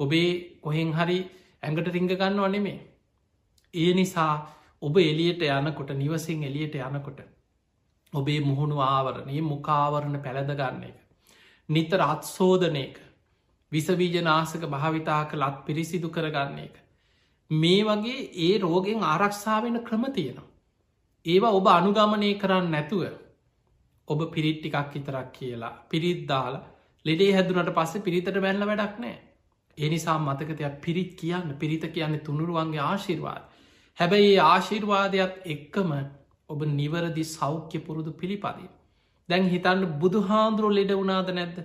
[0.00, 0.28] ඔබේ
[0.60, 1.20] කොහෙන් හරි
[1.62, 2.78] ඇඟට රිංග ගන්න වනෙමේ
[3.74, 4.34] ඒ නිසා
[4.82, 7.20] ඔබ එලියට යනකොට නිවසින් එලියට යනකොට
[8.12, 10.96] ඔබේ මුහුණු ආවරණය මුකාවරණ පැළදගන්න එක.
[11.68, 12.96] නිතර අත්සෝදන එක
[13.72, 16.74] විසවීජනාසක භාවිතා කළත් පිරිසිදු කරගන්න එක.
[17.50, 20.50] මේ වගේ ඒ රෝගෙන් ආරක්ෂාවෙන ක්‍රම තියෙනවා.
[21.26, 23.02] ඒවා ඔබ අනුගමනය කරන්න නැතුව
[24.08, 26.64] ඔබ පිරිට්ටිකක් විතරක් කියලා පිරිද්දාලා
[27.04, 29.16] ලෙඩේ හැදුනට පස්සේ පිරිතට බැල්ල වැඩක් නෑ.
[29.78, 33.42] එනිසා මතකතයක් පිරිත් කියන්න පිරිත කියන්න තුනුරුවන්ගේ ආශිර්වාද.
[33.98, 35.90] හැබැයි ඒ ආශිර්වාදයක් එක්කම
[36.48, 38.70] ඔබ නිවරදි සෞඛ්‍ය පුරුදු පිළිපදී.
[39.28, 41.58] දැන් හිතන්න බුදු හාන්දුරුව ලෙඩ වුණාද නැද්ද.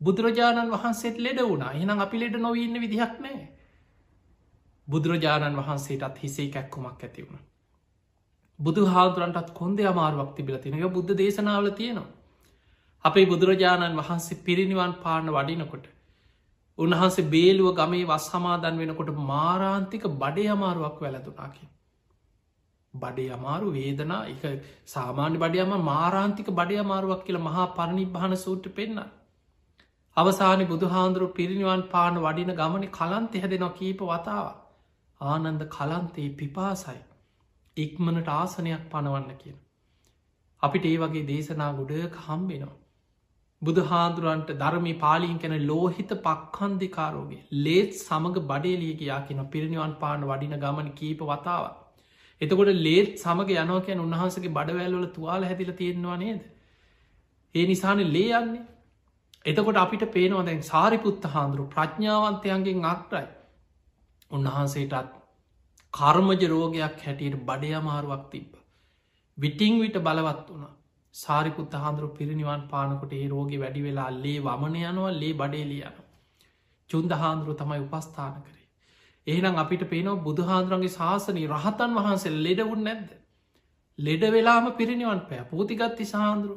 [0.00, 3.44] බුදුරජාණන් වහන්සේට ලෙඩ වුණා එහනම් අපි ලෙඩ නොවන්න විදිහක් නෑ.
[4.86, 7.44] බුදුරජාණන් වහන්සේටත් හිසේ කැක්කුමක් ඇති වුණ.
[8.58, 12.08] බුදු හාදුරන්ටත් කොන්ද අමාරුවක් තිබිල තිනක බුද්ධ දේශනාවල තියෙනවා.
[13.04, 15.86] අපේ බුදුරජාණන් වහන්සේ පිරිනිවන් පාන වඩිනකොට
[16.78, 21.64] උන්වහන්සේ බේලුව ගමේ වස් සමාදන් වෙනකොට මාරාන්තික බඩේ අමාරුවක් වැලතුනාකි.
[22.94, 24.42] බඩේ අමාරු වේදනා එක
[24.86, 29.00] සාමාන්‍ය බඩයම මාරාන්තික බඩය අමාරුවක් කියල මහා පරණිභාන සූට්‍ර පෙන්න්න.
[30.16, 34.46] අවසානි බුදුහාන්දුරු පිරිනිවන් පාන වඩින ගමන කලන්තෙ හැදෙනවා කීප වතාව.
[35.20, 36.98] ආනන්ද කලන්තේ පිපාසයි.
[37.78, 39.56] ඉක්මනට ආසනයක් පනවන්න කියන.
[40.62, 42.76] අපිට ඒ වගේ දේශනා ගොඩක හම්බෙනවා.
[43.62, 51.22] බුදුහාදුරන්ට ධර්මි පාලින් කැන ලෝහිත පක්කන්දිකාරෝගේ ලේත් සමඟ බඩේලියගයා කියන පිරිනිවන් පාන වඩින ගමන කීප
[51.24, 51.64] වතාව.
[52.40, 56.42] එතකොට ලේත් සමග යනෝකැන උන්වහන්සගේ බඩවැල්වල තුවාල හැදිල තියෙනවා නේද.
[57.54, 58.64] ඒ නිසාන ලේ යන්නේ.
[59.44, 63.26] එතකොට අපිට පේනවා දැන් සාරිපුත්ත හාන්දුරු ප්‍රඥාවන්තයන්ගෙන් අක්ටයි.
[64.30, 65.14] උන්වහන්සේටත්
[65.94, 68.52] කර්මජ රෝගයක් හැටියට බඩය අමාරුවක් තිබ්බ.
[69.38, 70.74] විටිං විට බලවත් වුණා
[71.14, 75.96] සාරිකුත් හාන්දුරු පිරිනිවන් පානකොට ඒ රෝග වැඩි වෙලා ලේ වමන යනවා ලේ බඩේලියන.
[76.90, 78.66] චුන්ද හාන්දුරු තමයි උපස්ථාන කරේ.
[79.26, 83.10] ඒනම් අපිට පේනව බුදුහාන්දුරන්ගේ ශාසනී රහතන් වහන්සේ ලෙඩවුන් නැද්ද.
[83.98, 86.56] ලෙඩ වෙලාම පිරිනිවන් පෑ පූතිගත්ති සාන්දුරු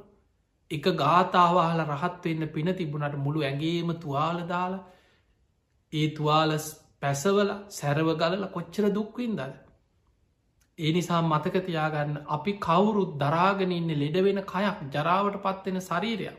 [0.72, 4.84] එක ගාතාවාහල රහත් වෙන්න පින තිබුණට මුළු ඇගේම තුවාල දාලා
[5.94, 6.68] ඒ තුවාලස්
[7.02, 9.54] පැසවල සැරව ගලල කොච්චර දුක්වින් දද
[10.80, 16.38] ඒ නිසා මතකතියාගන්න අපි කවුරුත් දරාගෙන ඉන්න ලෙඩවෙන කයක් ජරාවට පත්වෙන ශරීරයක්.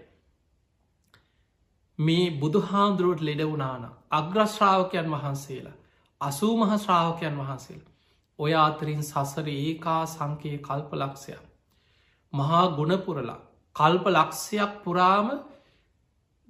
[1.99, 5.79] මේ බුදුහාන්දුරුවට ලෙඩවුනාන අග්‍රශ්‍රාවකයන් වහන්සේලා
[6.21, 7.83] අසූ මහ ශ්‍රාවකයන් වහන්සේල
[8.39, 11.43] ඔය අතරින් සසර ඒකා සංකයේ කල්ප ලක්ෂයක්.
[12.33, 13.41] මහා ගුණපුරලා
[13.77, 15.29] කල්ප ලක්ෂයක් පුරාම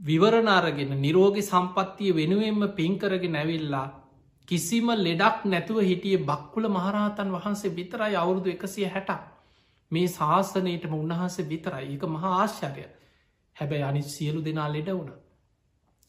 [0.01, 3.89] විවරණාරගෙන නිරෝගි සම්පත්තිය වෙනුවෙන්ම පින්කරගෙන ඇවිල්ලා
[4.49, 9.13] කිසිම ලෙඩක් නැතුව හිටිය බක්කුල මහරහතන් වහන්සේ විතරයි අවුරුදු එකසිය හැට
[9.91, 12.85] මේ ශාසනයටම උන්වහන්ස විතරයි එක මහා ආශ්චරය
[13.57, 15.11] හැබැයි අනි සියලු දෙනා ලෙඩ වුණ.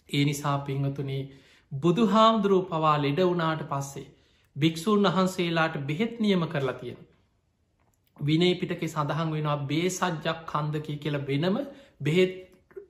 [0.09, 1.23] ඒ නිසා පිංහතුනේ
[1.71, 4.07] බුදු හාමුදුරුව පවා ලෙඩ වුණාට පස්සේ
[4.55, 6.99] භික්‍ෂූන් වහන්සේලාට බෙහෙත් නියම කරලා තියෙන.
[8.17, 11.61] විනේ පිටක සඳහන් වෙනවා බේසජ්ජක් කන්දකි කියල වෙනම
[12.01, 12.33] බෙහෙත්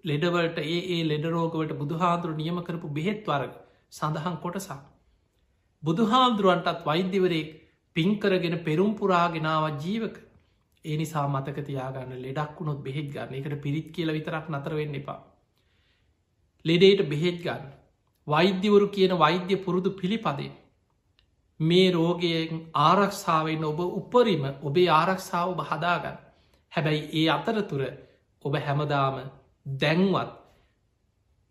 [0.06, 3.54] ලෙඩවලට ඒ ඒ ලෙඩරෝගවට බුදුහාදුරු නියම කරපු බෙහෙත් වරග
[3.92, 4.93] සඳහන් කොටසක්.
[5.84, 7.50] බුදුහාමුදුරුවන්ටත් වෛද්‍යවරයෙක්
[7.96, 10.16] පින්කරගෙන පෙරුම්පුරාගෙනාව ජීවක
[10.86, 15.20] ඒ නිසා මතක තියාගන්න ලෙඩක් වුණොත් බෙහෙත් ගන්න එකට පිරිත් කියල විතරක් නතර වෙන්න එපා.
[16.66, 17.70] ලෙඩේට බෙහෙත් ගන්න.
[18.28, 20.52] වෛද්‍යවරු කියන වෛද්‍ය පුරුදු පිළිපදේ.
[21.60, 26.18] මේ රෝගයෙන් ආරක්ෂාවෙන් ඔබ උපරිම ඔබේ ආරක්ෂාව ඔබ හදාගන්න.
[26.72, 27.84] හැබැයි ඒ අතරතුර
[28.46, 29.18] ඔබ හැමදාම
[29.80, 30.32] දැන්වත්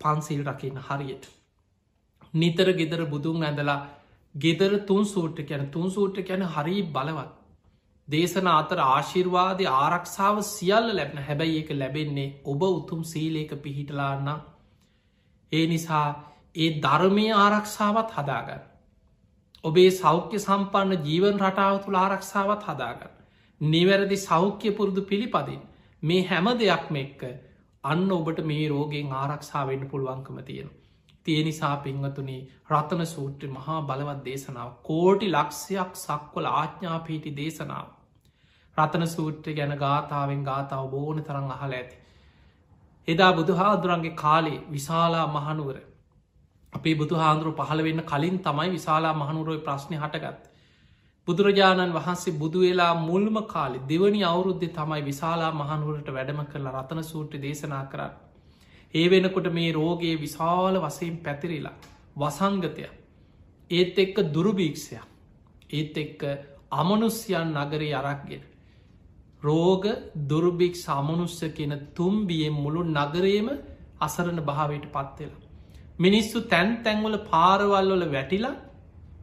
[0.01, 1.25] පන්සිල් රකින්න හරියට.
[2.35, 3.81] නිතර ගෙදර බුදුන් ඇඳලා
[4.35, 7.33] ගෙදර තුන් සූට්ට කැන තුන් සූට්ට කැන හරි බලවත්.
[8.09, 14.29] දේශන අතර ආශිර්වාදය ආරක්ෂාව සියල්ල ලැබන හැබැයි ඒක ලැබෙන්නේ ඔබ උතුම් සීලේක පිහිටලාන්න.
[15.53, 16.07] ඒ නිසා
[16.55, 18.63] ඒ ධර්මය ආරක්ෂාවත් හදාගන්න.
[19.65, 23.13] ඔබේ සෞඛ්‍ය සම්පන්න ජීවන් රටාව තුළ ආරක්ෂාවත් හදාගන්න.
[23.61, 25.63] නිවැරදි සෞඛ්‍ය පුරුදු පිළිපදින්
[26.03, 27.23] මේ හැම දෙයක්ම එක්ක
[27.85, 30.71] අන්න ඔබට මේ රෝගෙන් ආරක්ෂාවෙන්න්න පුළුවන්කම තියෙන.
[31.27, 32.39] තිය නිසා පින්වතුනි
[32.71, 37.89] රතන සූත්‍ර මහා බලවත් දේශනාව කෝටි ලක්ෂයක් සක්වල ආච්ඥාපීටි දේශනාව.
[38.77, 41.97] රතන සූත්‍ර ගැන ගාථාවෙන් ගාථාව බෝන තරං අහල ඇති.
[43.09, 45.79] එදා බුදුහාදුරන්ගේ කාලේ විශාලා මහනුවර
[46.73, 50.43] අපේ බුදු හාන්දුරු පහළ වෙන්න කලින් තමයි විශාලා මහනුවරෝය ප්‍රශ්නය හටගත්.
[51.29, 57.85] බුදුරජාණන් වහන්සේ බුදුවෙලා මුල්ම කාලෙ දෙවනි අවුරුද්ධ තමයි විශාලා මහනුවරට වැඩම කරලා රතන සූට්‍ර දේශනා
[57.87, 58.22] කරන්න.
[58.95, 61.77] ඒ වෙනකොට මේ රෝගයේ විශාල වසයෙන් පැතිරිලා
[62.17, 62.87] වසංගතය
[63.71, 64.99] ඒත් එක්ක දුරුභීක්ෂය
[65.71, 66.23] ඒත් එක්ක
[66.73, 68.43] අමනුස්්‍යයන් නගරේ අරක්ගෙන.
[69.43, 69.85] රෝග
[70.29, 73.49] දුර්භික් සමනුස්්‍ය කියන තුම්බියෙන් මුළු නගරේම
[74.01, 75.41] අසරණ භාවයට පත්වෙලා.
[75.99, 78.55] මිනිස්සු තැන් තැන්වල පාරවල්වල වැටිලා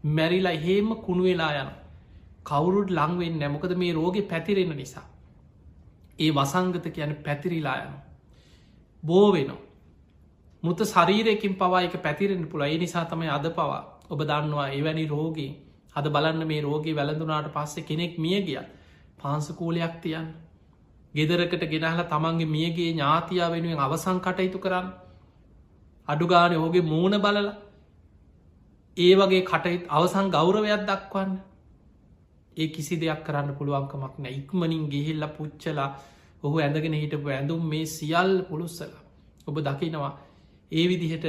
[0.08, 1.72] මැරිලා හේම කුණු වෙලා යන.
[2.44, 5.08] කවුරුඩ් ලංවෙන් නැමොකද මේ රෝග පැතිරෙන නිසා.
[6.20, 7.94] ඒ වසංගත කියන පැතිරිලා යන.
[9.04, 9.62] බෝ වෙනවා.
[10.64, 15.52] මුත ශරීරයකින් පවායක පැතිරෙන පුළ ඒ නිසා තමයි අද පවා ඔබ දන්නවා එවැනි රෝගී
[15.96, 18.60] හද බලන්න මේ රෝගී වැළඳුනාට පස්සේ කෙනෙක් මිය ගිය.
[19.18, 20.28] පාන්සකූලයක් තියන්න.
[21.14, 24.88] ගෙදරකට ගෙනහල තමන්ගේ මියගේ ඥාතියා වෙනුවෙන් අවසං කටයුතු කරන්න.
[26.08, 27.56] අඩුගාන ඕගේ මූුණ බලලා
[28.98, 31.32] ඒ වගේ කටයුත් අවසං ගෞරවයක් දක්වන්න.
[32.58, 35.90] ඒ කිසි දෙයක් කරන්න පුළුවන්කමක් නෑ ඉක්මනින් ගිහිල්ල පුච්චලා
[36.44, 38.94] ඔහු ඇඳගෙන හිටපු ඇඳුම් මේ සියල් පුළුස්සල
[39.48, 40.12] ඔබ දකිනවා
[40.72, 41.26] ඒ විදිහට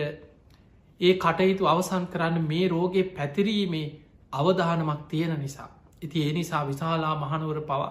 [1.00, 3.86] ඒ කටයුතු අවසන් කරන්න මේ රෝගේ පැතිරීමේ
[4.32, 5.68] අවධානමක් තියෙන නිසා.
[6.02, 7.90] ඉති ඒ නිසා විශාලා මහනුවර පවා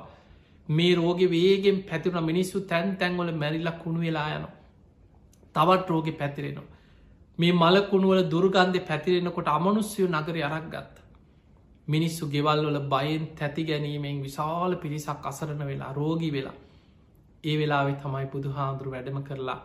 [0.70, 4.55] මේ රෝග වේගෙන් පැතිරුණ මිනිස්සු තැන් තැන්වල මැරිල්ලක් කුණු වෙලා යනවා.
[5.55, 6.67] තවත් රෝග පැතිරෙනවා.
[7.39, 10.95] මේ මලකුණුවල දුර්ගන්ධ පැතිරෙනකොට අමනුස්්‍යය නගර අරක් ගත්ත.
[11.88, 16.57] මිනිස්සු ගෙවල්වල බයෙන් තැති ගැනීමෙන් විශාල පිරිසක් අසරණ වෙලා රෝගී වෙලා
[17.44, 19.60] ඒ වෙලාවෙ තමයි බුදු හාමුදුරු වැඩම කරලා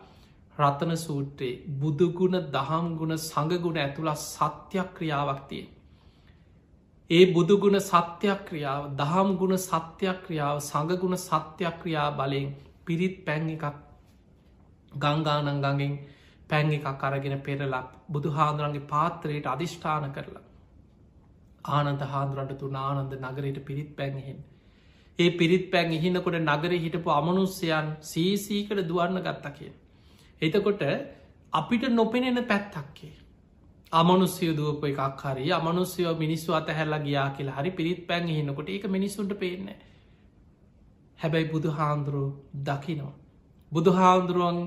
[0.59, 5.65] රතන සූට්‍රයේ බුදුගුණ දහම්ගුණ සඟගුණ ඇතුළත් සත්‍යයක් ක්‍රියාවක්තිය.
[7.11, 12.49] ඒ බුදුගුණ සත්‍යයක් ක්‍රියාව දහම් ගුණ සත්‍යයක් ක්‍රියාව සඟගුණ සත්‍යයක් ක්‍රියා බලයෙන්
[12.85, 13.67] පිරිත් පැන් එකක්
[14.93, 15.93] ගංගානං ගඟෙන්
[16.51, 20.45] පැන් එකක් අරගෙන පෙරලක් බුදු හාදුරන්ගේ පාත්‍රයට අධිෂ්ඨාන කරලා
[21.73, 24.39] ආනන්ද හාදුරන්ට තුන ආනන්ද නගරයට පිරිත් පැන්හෙන්.
[25.19, 29.73] ඒ පිරිත් පැන් ඉහිනකොට නගර හිටපු අමනුස්්‍යයන් සීසීකට දුවන්න ගත්තකේ.
[30.43, 30.83] එතකොට
[31.53, 33.15] අපිට නොපෙනෙන පැත්තක්කේ.
[33.93, 38.87] අමනුස්්‍යය දුවප එකක් හරි අමනුස්්‍යයෝ මිනිස්සු අත හැල්ලා ගියා කියලා හරි පිරිත් පැන් හිනකොට ඒක
[38.89, 39.69] මිනිසුන්ට පේන්න.
[41.19, 42.31] හැබැයි බුදු හාන්දුරුව
[42.63, 43.15] දකිනවා.
[43.73, 44.59] බුදු හාන්දුරුවන්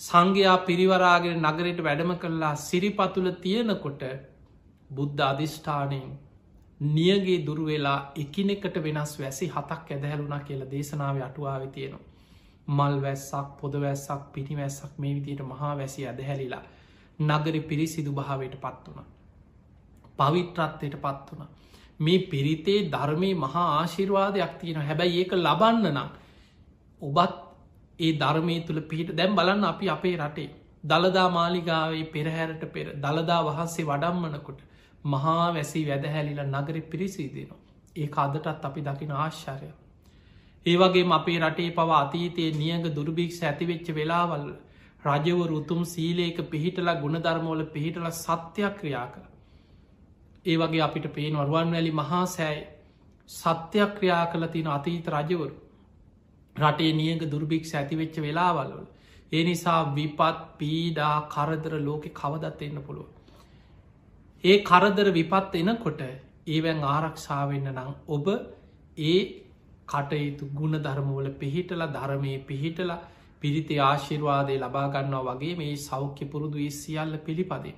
[0.00, 4.02] සංඝයා පිරිවරාගෙන නගරයට වැඩම කරලා සිරිපතුල තියෙනකොට
[4.90, 6.10] බුද්ධ අධිෂ්ඨානයෙන්
[6.80, 12.06] නියගේ දුරුවෙලා එකිනෙකට වෙනස් වැසි හතක් ඇදහැලුනා කියලා දේශනාව අටුවාව තියෙනවා.
[12.68, 16.62] මල් වැස්සක් පොදවැස්සක් පිටිවැස්සක් මේ විදියට මහා වැසි ඇදහැලිලා
[17.20, 19.08] නගරි පිරිසිදු භාවයට පත් වුණ.
[20.16, 21.48] පවිත්‍රත්වයට පත් වුණ.
[22.00, 26.08] මේ පිරිතේ ධර්මය මහා ආශිර්වාදයක් තියෙන හැබැයි ඒක ලබන්න නම්
[27.02, 27.34] ඔබත්
[28.00, 30.48] ඒ ධර්මය තුළ පිහිට දැම් බලන්න අපි අපේ රටේ
[30.84, 34.60] දළදා මාලිගාවේ පෙරහැරට පෙර දළදා වහන්සේ වඩම්මනකොට
[35.04, 37.58] මහා වැසි වැදහැලිල නගර පිරිසිදෙනවා.
[37.96, 39.70] ඒ අදටත් අපි දකින ආශ්චරය.
[40.66, 44.46] ඒවගේ අපේ රටේ පව අතීතයේ නියග දුර්භික්ෂ ඇතිවෙච්ච වෙලාවල්
[45.04, 49.24] රජවර උතුම් සීලේක පිහිටලා ගුණධර්මෝල පිහිටල සත්‍යයක් ක්‍රියා කර.
[50.46, 52.66] ඒ වගේ අපිට පේන වරුවන් වැලි මහා සෑයි
[53.28, 55.56] සත්‍යයක් ක්‍රියා කළ තින අතීත රජවරු
[56.56, 58.84] රටේ නියක දුර්භික්ෂ ඇතිවෙච්ච වෙලාවල්වල.
[59.32, 63.08] ඒ නිසා විපත් පීඩා කරදර ලෝකෙ කවදත් එන්න පුළුව.
[64.44, 66.02] ඒ කරදර විපත් එනකොට
[66.48, 68.28] ඒවැන් ආරක්ෂාවන්න නම් ඔබ
[69.04, 69.18] ඒ
[69.88, 72.92] කටයුතු ගුණ ධර්මවල පිහිටල ධර්මය පිහිටල
[73.42, 77.74] පිරිති ආශිර්වාදය ලබාගන්නවා වගේ මේ සෞඛ්‍ය පුරුදු ඒ සියල්ල පිළිපදේ.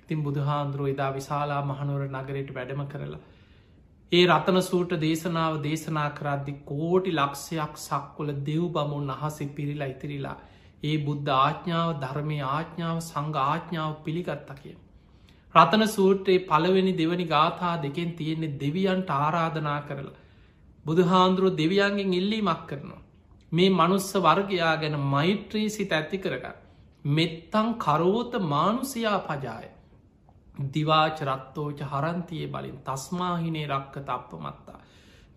[0.00, 3.20] ඉතින් බුදුහාන්දුරුව එදා විශාලා මහනුවර නගරයට වැඩම කරලා.
[4.12, 10.38] ඒ රතන සූට දේශනාව දේශනා කරද්දි කෝටි ලක්ෂයක් සක්වල දෙව් බමුන් අහසි පිරිලා ඉතිරිලා
[10.82, 14.76] ඒ බුද්ධ ආඥාව ධර්මය ආඥාව සංඝ ආඥාව පිළිගත්ත කිය.
[15.56, 20.16] රතන සූට්‍රයේ පළවෙනි දෙවනි ගාථා දෙකෙන් තියෙන්නේ දෙවියන්ට ආරාධනා කරලා.
[20.86, 23.02] බුදුහාන්දුරුව දෙවියන්ගෙන් ඉල්ලීමක් කරනවා.
[23.52, 26.44] මේ මනුස්ස වර්ගයා ගැන මෛත්‍රී සිත ඇති කරග.
[27.04, 29.68] මෙත්තං කරෝත මානුසියා පජාය.
[30.66, 34.80] දිවාච රත්තෝච හරන්තියේ බලින් තස්මාහිනේ රක්ක තප්ප මත්තා.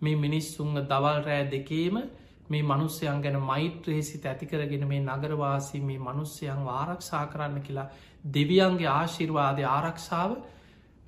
[0.02, 1.96] මේ මිනිස්සුන්ග දවල් රෑ දෙකේම
[2.50, 7.88] මේ මනුස්්‍යයන් ගැන මෛත්‍රේසිත ඇතිකරගෙන මේ නගරවාසී මේ මනුස්්‍යයන් ආරක්ෂා කරන්න කියලා
[8.30, 10.32] දෙවියන්ගේ ආශිර්වාදය ආරක්ෂාව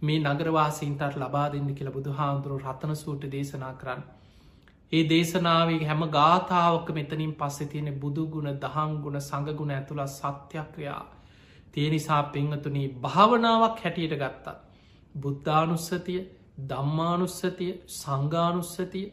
[0.03, 4.03] මේ නගරවාසින්ටත් ලබා දෙන්න කියලා බුදු හාමුදුරුව රතන සූට දේශනා කරන්න.
[4.93, 11.05] ඒ දේශනාවේ හැම ගාථාවක මෙතනින් පස්සෙ තියෙන බුදුගුණ දහංගුණ සඟගුණ ඇතුළ සත්‍යක්‍රයා.
[11.73, 14.57] තිය නිසා පංහතුනී භාවනාවක් හැටියට ගත්තා.
[15.15, 16.21] බුද්ධානුස්සතිය
[16.63, 19.07] දම්මානුස්සතිය සංගානුස්සතිය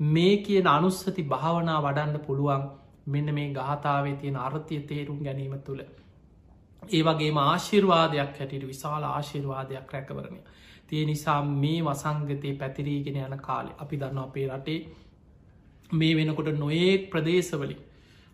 [0.00, 2.64] මේ කියන අනුස්සති භාවනා වඩන්න පුළුවන්
[3.06, 5.80] මෙන්න මේ ගාථාවේ තියෙන අර්ථය තේරුම් ගැනීම තුළ.
[6.90, 10.40] ඒ වගේ ආශිර්වාදයක් හැටියට විශාල ආශිර්වාදයක් රැකවරණය.
[10.86, 14.80] තිය නිසා මේ වසංගතය පැතිරීගෙන යන කාලෙ අපි දන්න අපේ රටේ
[15.90, 17.80] මේ වෙනකොට නොඒක් ප්‍රදේශවලින්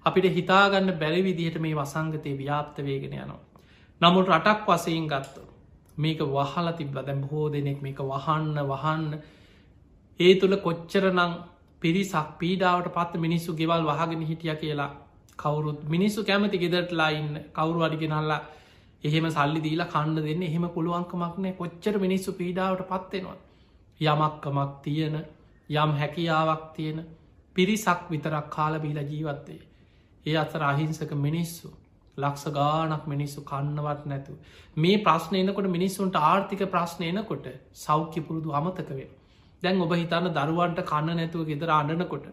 [0.07, 3.41] අපිට හිතාගන්න බැරි විදිහට මේ වසංගතය ව්‍යාප්ත වේගෙන යනවා.
[4.01, 5.35] නමුත් රටක් වසයෙන් ගත්ත
[5.97, 9.09] මේක වහල තිබ්ල දැම් හෝ දෙනෙක් මේක වහන්න වහන්න
[10.21, 11.33] ඒ තුළ කොච්චර නං
[11.83, 14.91] පිරිසක් පීඩාවට පත්ත මිනිස්සු ගෙවල් වහගෙන හිටිය කියලා
[15.39, 18.41] කවුරුත් මිනිස්සු කැමති ගෙදරටලා ඉන්න කවුරු අඩිගෙනල්ලා
[19.05, 23.39] එහෙම සල්ලි දීලා කණ්ඩ දෙන්න එහෙම පුළුවන්කමක්නේ කොච්චර මිනිස්සු පීඩාවට පත්වෙනවා.
[24.01, 25.17] යමක්කමක් තියෙන
[25.71, 26.99] යම් හැකියාවක් තියෙන
[27.57, 29.61] පිරිසක් විතරක් කාල බීලා ජීවත්තේ.
[30.27, 31.69] ඒ අතර අහිංසක මිනිස්සු
[32.19, 34.33] ලක්ෂ ගානක් මිනිස්සු කන්නවත් නැතු.
[34.77, 39.11] මේ ප්‍රශ්න එනකොට මිනිස්සුන්ට ආර්ථික ප්‍රශ්නය එනකොට සෞඛ්‍ය පුරුදු අමතක වෙන.
[39.63, 42.27] දැන් ඔබ හිතන්න දරුවන්ට කන්න නැතුව ගෙදර අඩනකොට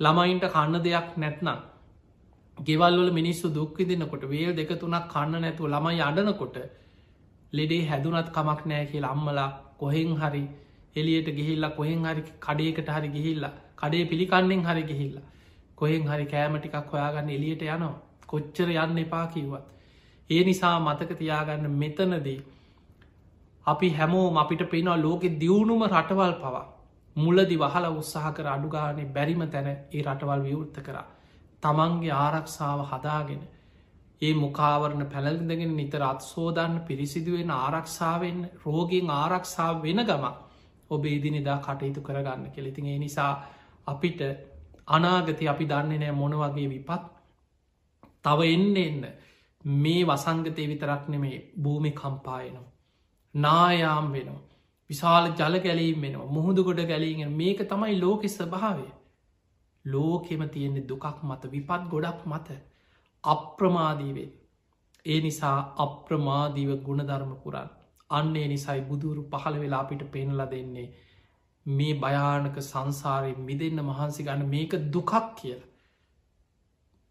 [0.00, 1.58] ළමයින්ට කන්න දෙයක් නැත්නම්
[2.58, 6.56] ගෙවල්වල මිනිස්සු දුක්විදිනකොට වේල් දෙක තුනක් කන්න නැතුව ළමයි අඩනකොට
[7.52, 10.44] ලෙඩේ හැදුනත් කමක් නෑ කිය අම්මලා කොහෙන් හරි
[10.96, 15.26] එලියට ගිහිල්ලා කොහෙන් හරි කඩේකට හරි ගිහිල්ලා කඩේ පිළිකන්නෙන් හරි ගිහිල්ලා
[15.78, 17.94] කොහෙන් හරි කෑමටිකක් හොයාගන්න එලියට යනවා.
[18.26, 19.64] කොච්චර යන්න එපා කිව්වත්.
[20.30, 22.38] ඒ නිසා මතක තියාගන්න මෙතනදී
[23.66, 26.66] අපි හැමෝම අපිට පෙනවා ලෝකෙ දියුණුම රටවල් පවා
[27.16, 31.06] මුලදි වහල උත්සාහ කර අඩුගානේ බැරිම තැන ඒ රටවල් විවෘත්ත කරා.
[31.62, 33.42] තමන්ගේ ආරක්ෂාව හදාගෙන
[34.22, 40.24] ඒ මුකාවරණ පැළල්දගෙන නිතර අත්සෝදන්න පිරිසිදුවෙන ආරක්ෂාවෙන් රෝගෙන් ආරක්ෂාව වෙන ගම
[40.90, 43.32] ඔබ ඉදිනිදා කටයුතු කරගන්න කෙළෙතින් ඒ නිසා
[43.86, 44.20] අපිට
[44.88, 47.02] අනාගති අපි දන්නේ නෑ මොන වගේ විපත්
[48.24, 49.02] තව එන්න එන්න
[49.78, 52.79] මේ වසංගතය විතරක් නෙමේ භූමි කම්පායනවා.
[53.34, 54.40] නායාම් වෙනවා.
[54.90, 58.88] විශාල ජල ගැලීම් වෙනවා මුහුදු ගොඩ ගැලීගෙන මේක තමයි ලෝකෙ ස්භාවය.
[59.84, 62.58] ලෝකෙම තියෙන්නේ දුකක් මත විපත් ගොඩක් මත
[63.24, 64.32] අප්‍රමාදීවෙන්.
[65.06, 67.70] ඒ නිසා අප්‍රමාදීව ගුණධර්ම පුරන්
[68.10, 70.88] අන්නේ නිසයි බුදුරු පහළ වෙලා අපිට පෙන්ල දෙන්නේ
[71.66, 75.60] මේ භයානක සංසාරය මිදන්න මහන්සි ගන්න මේක දුකක් කියල.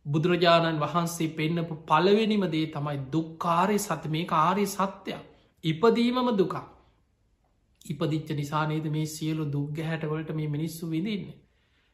[0.05, 5.26] බුදුරජාණන් වහන්සේ පෙන්න්නපු පලවෙනිම දේ තමයි දුක්කාරය සත මේ කාරය සත්‍යයක්
[5.64, 6.66] ඉපදීමම දුකා
[7.86, 11.39] ඉපදිච්ච නිසානේද මේ සියලු දුක්ග හැටවලට මේ මිනිස්සු විඳින්නේ.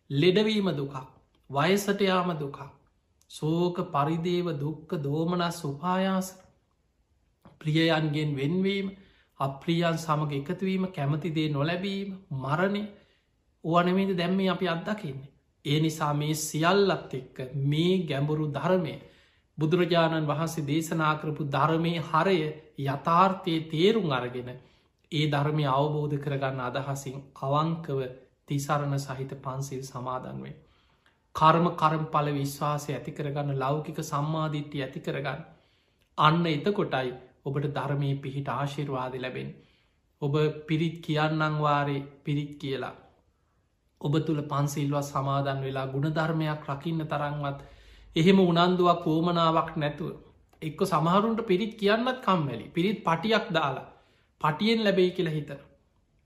[0.10, 0.96] ලෙඩවීම දුකක්.
[1.50, 2.70] වයසට යාම දුකා
[3.32, 6.28] සෝක පරිදේව දුක්ක දෝමනස් උපායාස.
[7.60, 8.88] ප්‍රියයන්ගෙන් වෙන්වීම
[9.40, 12.84] අප්‍රියන් සමග එකතුවීම කැමතිදේ නොලැබීම මරණය.
[13.64, 15.32] ඕනමේද දැම්මේ අපි අත්දකින්නේ.
[15.66, 18.96] ඒ නිසා මේ සියල්ලත් එක්ක මේ ගැඹුරු ධර්මය
[19.58, 22.38] බුදුරජාණන් වහන්සේ දේශනා කරපු ධර්මය හරය
[22.86, 24.50] යථාර්ථය තේරුම් අරගෙන
[25.12, 28.00] ඒ ධර්මය අවබෝධ කරගන්න අදහසින් අවංකව
[28.48, 30.56] තිසරණ සහිත පන්සිල් සමාදන්වේ.
[31.36, 35.42] කර්ම කරම් පල විශ්වාසය ඇති කරගන්න ලෞකික සම්මාධිට්්‍ය ඇති කරගන්න.
[36.18, 39.50] අන්න එතකොටයි ඔබට ධර්මය පිහිට ආශිර්වාද ලැබෙන්.
[40.22, 40.36] ඔබ
[40.68, 42.96] පිරිත් කියන්නං වාරේ පිරිත් කියලා.
[44.02, 47.60] ඔබ තුළ පන්සිල්වා සමාදන් වෙලා ගුණධර්මයක් රකින්න තරන්වත්
[48.16, 50.16] එහෙම උනන්දුවක් පෝමනාවක් නැතුව.
[50.62, 52.66] එක්ක සමහරුන්ට පිරිත් කියන්නත් කම්මැලි.
[52.70, 53.88] පිරිත් පටියක් දාලා
[54.42, 55.62] පටියෙන් ලැබෙයි කියලා හිතන.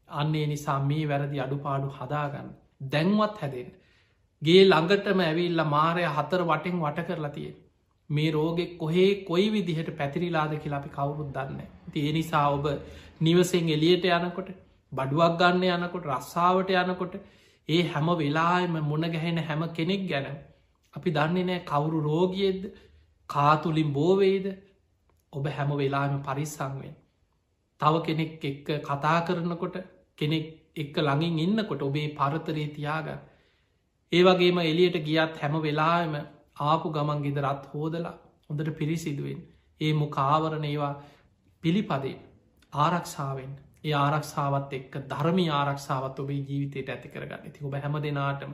[0.07, 2.49] අන්නේ නිසා මේ වැරදි අඩුපාඩු හදාගන්න.
[2.85, 3.71] දැන්වත් හැදෙන්
[4.41, 7.49] ගේ ළඟටම ඇවිල්ල මාරය හතර වටෙන් වට කරලා තිය
[8.09, 11.59] මේ රෝගෙක් කොහේ කොයි විදිහට පැතිරිලාද කියලා අපි කවුරුත් දන්න
[11.95, 12.65] ඒ නිසා ඔබ
[13.21, 14.49] නිවසෙන් එලියට යනකොට
[14.91, 17.17] බඩුවක් ගන්න යනකොට රස්සාාවට යනකොට
[17.69, 20.29] ඒ හැම වෙලාම මුණ ගැහෙන හැම කෙනෙක් ගැන
[20.93, 22.63] අපි දන්නේ නෑ කවුරු රෝගියෙද්ද
[23.29, 24.47] කාතුලින් බෝවේද
[25.33, 26.95] ඔබ හැම වෙලාම පරිස්සංවෙන්
[27.81, 29.75] තව කෙනෙක් එක්ක කතා කරනකොට
[30.17, 33.21] කෙනෙක් එක්ක ළඟින් ඉන්නකොට ඔබේ පරතරේ තියාගන්න.
[34.11, 36.13] ඒ වගේම එලියට ගියත් හැම වෙලාම
[36.61, 38.15] ආපු ගමන් ගෙදරත් හෝදලා
[38.47, 39.39] හොඳට පිරිසිදුවෙන්
[39.81, 40.93] ඒ මුකාවරණ ඒවා
[41.63, 42.17] පිළිපදේ
[42.73, 43.51] ආරක්ෂාවෙන්.
[43.81, 47.51] ඒ ආරක්ෂාවත් එක්ක ධර්මි ආරක්ෂාවත් ඔබේ ජීවිතයට ඇති කරගන්න.
[47.53, 48.53] ති ඔබ හැම දෙනාටම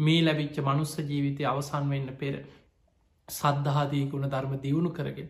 [0.00, 2.34] මේ ලැබිච්ච මනුස්ස ජීවිතය අවසන් වෙන්න පෙර
[3.28, 5.28] සද්ධාදී ගුණ ධර්ම දියුණු කරගෙන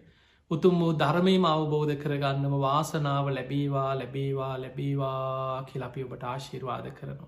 [0.51, 7.19] උතුම් වූ ධර්මීම අවබෝධ කරගන්නම වාසනාව ලැබේවා ලැබේවා ලැබේවා කියලපි ඔබට ආශිර්වාද කරනවා.